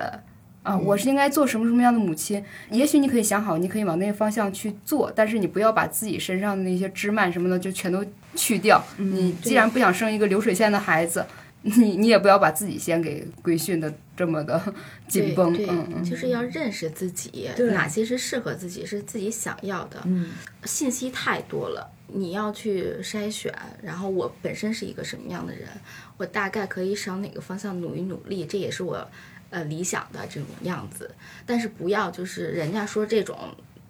[0.63, 2.43] 啊，我是应该做什么什么样的母亲？
[2.69, 8.05] 也许你可以想好，你可以往那个方向去做，但是你不要把自己身上的那些枝蔓什么的就全都
[8.36, 8.82] 去掉。
[8.97, 11.26] 你既然不想生一个流水线的孩子，
[11.63, 14.61] 你你也不要把自己先给规训的这么的
[15.07, 20.01] 紧绷，对，嗯嗯，就是要认识自己，哪些是适合自己，是自己想要的。
[20.05, 20.32] 嗯，
[20.63, 23.53] 信息太多了，你要去筛选。
[23.82, 25.68] 然后我本身是一个什么样的人，
[26.18, 29.07] 我大概可以朝哪个方向努一努力，这也是我
[29.49, 31.14] 呃理想的这种样子。
[31.45, 33.38] 但是不要就是人家说这种。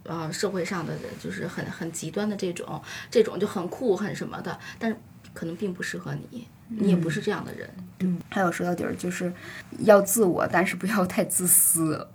[0.05, 4.97] 呃，社会上的就是很很极端的这种，这种就很酷很什么的，但是
[5.34, 7.69] 可能并不适合你，你也不是这样的人。
[8.30, 9.32] 还有说到底儿就是
[9.80, 12.05] 要自我，但是不要太自私。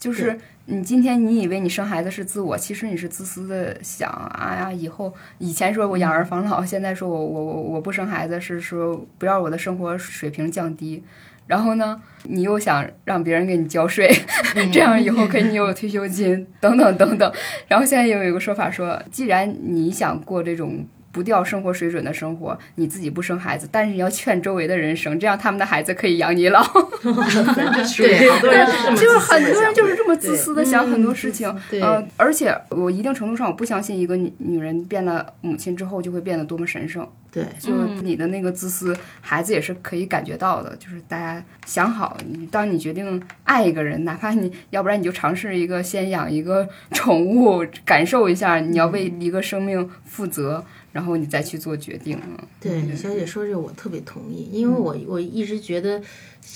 [0.00, 11.04] 就是你今天你以为你生孩子是自我，其实你是自私的想，哎呀，以后以前说我养儿防老，现在说我我我我不生孩子是说不要我的生活水平降低。
[11.46, 14.08] 然后呢，你又想让别人给你交税，
[14.72, 17.32] 这样以后给你有退休金等等等等。
[17.66, 26.62] 然后现在又有一个说法说，既然你想过这种不掉生活水准的生活，你自己不生孩子，但是你要劝周围的人生，这样他们的孩子可以养你老。
[27.02, 40.76] 对，就是很多人就是这么自私的想很多事情，对呃，而且我一定程度上我不相信一个女女人变了母亲之后就会变得多么神圣，对，就是你的那个自私，孩子也是可以感觉到的。
[40.76, 52.20] 就是大家想好，你当你决定爱一个人，哪怕你要不然你就尝试一个先养一个宠物，感受一下你要为一个生命负责，然后你再去做决定。
[52.26, 56.00] 嗯对，小姐说这我特别同意，因为我我一直觉得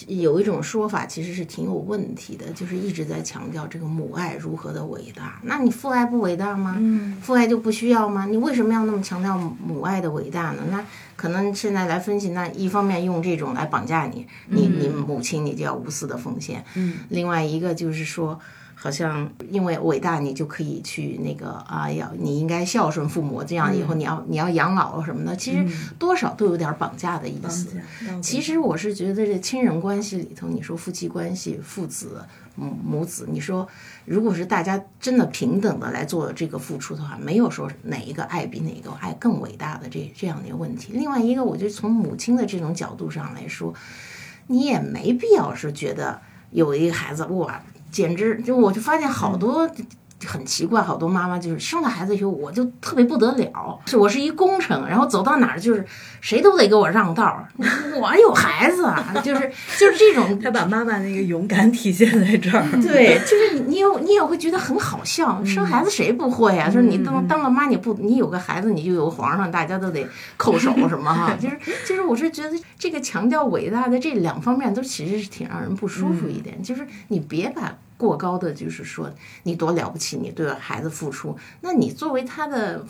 [0.07, 5.41] 有一种说法其实是挺有问题的，就是一直在强调这个母爱如何的伟大。
[5.45, 6.79] 那你父爱不伟大吗？
[7.23, 8.27] 父爱就不需要吗？
[8.27, 10.63] 你为什么要那么强调母爱的伟大呢？
[10.71, 10.85] 那
[11.17, 16.63] 可能现在来分析，那一方面用这种来绑架你，你你母亲你就要无私的奉献，
[17.09, 18.39] 另外一个就是说。
[18.85, 25.67] 好像因为伟大，你就可以去那个啊，要你应该孝顺父母，这样以后你要你要养老什么的，其实
[25.99, 27.81] 多少都有点绑架的意思。
[28.21, 32.23] 其实我是觉得这亲人关系里头，你说夫妻关系、父子、
[32.57, 33.67] 母母子，你说
[34.05, 40.93] 如果是大家真的平等的来做这个付出的话，没有说哪一个爱比哪个爱更伟大的这这样的一个问题。
[40.93, 43.73] 另外一个，我觉得从母亲的这种角度上来说，
[44.49, 46.21] 你也没必要是觉得
[46.51, 47.63] 有一个孩子哇，
[47.95, 49.71] 简直就我就发现好多。
[50.27, 55.85] 很奇怪，好多妈妈就是生了孩子以后，我就特别不得了，是我是一工程，然后走到哪儿就是
[56.23, 57.47] 谁都得给我让道儿，
[58.01, 62.65] 我有孩子啊，就是就是这种他把妈妈那个勇敢体现在这儿。
[62.81, 65.45] 对，就是你有你也会觉得很好笑。
[65.45, 66.71] 生孩子谁不会啊？
[66.71, 70.07] 就是你当当了妈，你不你有个孩子，你就有个皇上，大家都得
[70.39, 71.37] 叩首 什么哈。
[71.39, 76.63] 就是就是，我是觉得这个强调伟大的这两方面都其实是挺让人不舒服一点。
[76.63, 79.11] 就是你别把过高的就是说
[79.43, 82.85] 你多了不起，你对孩子付出，那你作为他的。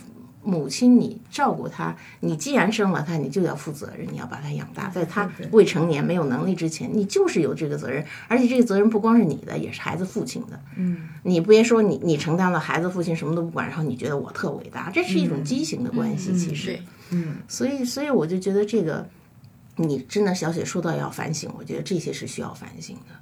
[0.46, 10.60] 母亲，你照顾他，你既然生了他，你就要负责任，你要把他养大，在他未成年、没有能力之前，你就是有这个责任，而且这个责任不光是你的，也是孩子父亲的。
[10.76, 16.78] 嗯，你别说你你承担了孩子父亲什么都不管，然后你觉得我特伟大，这是一种畸形的关系，其实。
[17.08, 19.08] 嗯，所以，所以我就觉得这个，
[19.76, 23.14] 你真的小雪说到要反省，我觉得这些是需要反省的。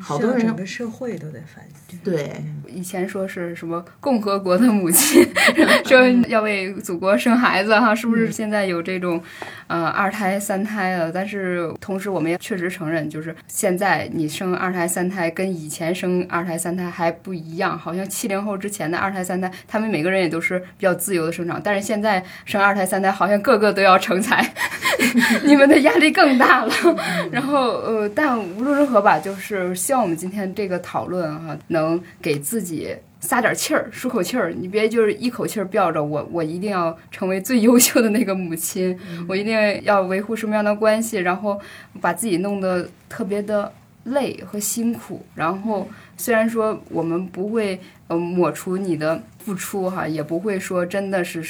[0.00, 1.96] 好多人整个社会都在反思。
[2.02, 2.32] 对，
[2.66, 5.26] 以前说是什么共和国的母亲，
[5.84, 9.22] 说要为祖国生孩子哈，是不是现在有这种，
[9.66, 11.12] 呃，二胎、三胎了？
[11.12, 17.78] 但是同时我们也确实承认，就是现在你生二胎、三胎跟以前生二胎、三胎还不一样。
[17.78, 24.54] 好像七零后之前的二胎、三胎，他们每个人也都是比较自由的生长，但是现在生二胎、三胎，好像个个都要成才，
[25.44, 26.72] 你们的压力更大了。
[27.30, 34.52] 然后呃，但无论如何吧，就是希望我们今天这个讨论哈、能给自己撒点气儿，舒口气儿。
[34.52, 38.96] 你别就是一口气儿吊着我，我一定要成为最优秀的那个母亲，
[39.28, 41.60] 我一定要维护什么样的关系，然后
[42.00, 43.72] 把自己弄得特别的
[44.04, 45.26] 累和辛苦。
[45.34, 51.44] 然后虽然说我们不会呃抹除你的付出哈，也不会说真的是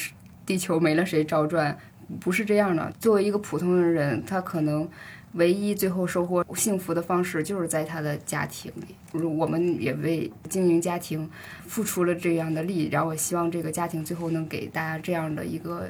[0.47, 1.77] 地球没了谁照转，
[2.19, 2.91] 不是这样的。
[2.99, 4.89] 作为一个普通的人，他可能。
[5.33, 9.19] 唯一最后收获幸福的方式，就是在他的家庭里。
[9.23, 11.29] 我们也为经营家庭
[11.67, 15.89] 付出了这样的力，然后我希望这个家庭最后能给大家这样的一个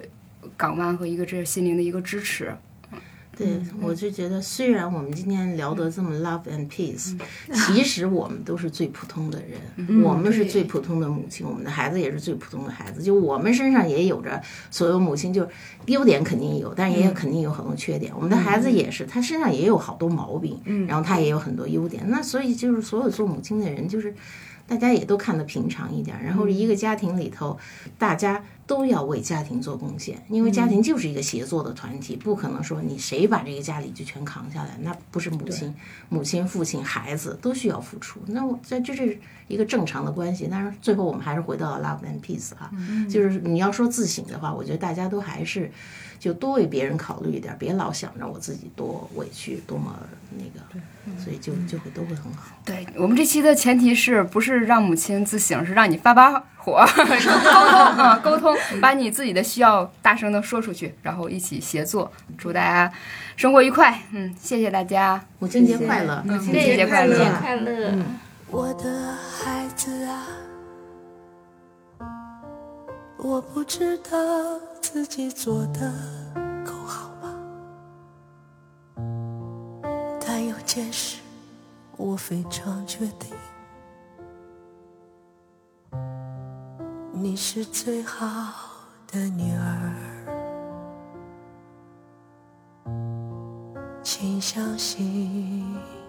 [0.55, 2.55] 港湾和一个这心灵的一个支持。
[3.41, 7.17] 对，我就觉得，虽然我们今天聊得这么 love and peace，
[7.53, 15.47] 其实我们都是最普通的人，我们是最普通的母亲，我们的孩子也是最普通的孩子，就我们身上也有着所有母亲就
[15.87, 18.13] 优点肯定有，但是也肯定有很多缺点。
[18.15, 22.03] 我们的孩子也是，他身上也有好多毛病，然后他也有很多优点。
[22.07, 24.13] 那所以就是所有做母亲的人，就是
[24.67, 27.57] 大家也都看得平常一点，然后一个家庭里头
[27.97, 28.43] 大家。
[28.71, 35.75] 都要为家庭做贡献，因为家庭就是一个协作的团体，不可能说你谁把这个家里就全扛下来，那不是母亲、
[36.07, 38.21] 母亲、父亲、孩子都需要付出。
[38.27, 39.19] 那我这这是
[39.49, 40.47] 一个正常的关系。
[40.49, 42.71] 但是最后我们还是回到了 love and peace 哈，
[43.09, 45.69] 就是你要说自省的话，我觉得大家都还是
[46.21, 49.91] 就多为别人考虑一点，别老想着我自己多委屈、多么
[50.37, 52.55] 那个，所以就就会都会很好。
[52.63, 62.11] 对我们这期的前提是不是让母亲自省，是让你发发火， 沟通啊，沟通，把你自己的需要大声的说出去，然后一起协作。
[62.37, 62.93] 祝大家
[63.35, 66.21] 生活愉快，嗯，谢谢大家，母亲节快乐！
[66.23, 67.17] 母亲节快乐！
[67.39, 67.91] 快乐！
[68.51, 70.27] 我的孩子啊，
[73.17, 74.11] 我不知道
[74.81, 75.93] 自己做的
[76.65, 77.33] 够好吗？
[80.19, 81.21] 但有件事
[81.95, 83.31] 我非常确定，
[87.13, 88.53] 你是最好
[89.07, 89.93] 的女儿，
[94.03, 96.00] 请相信。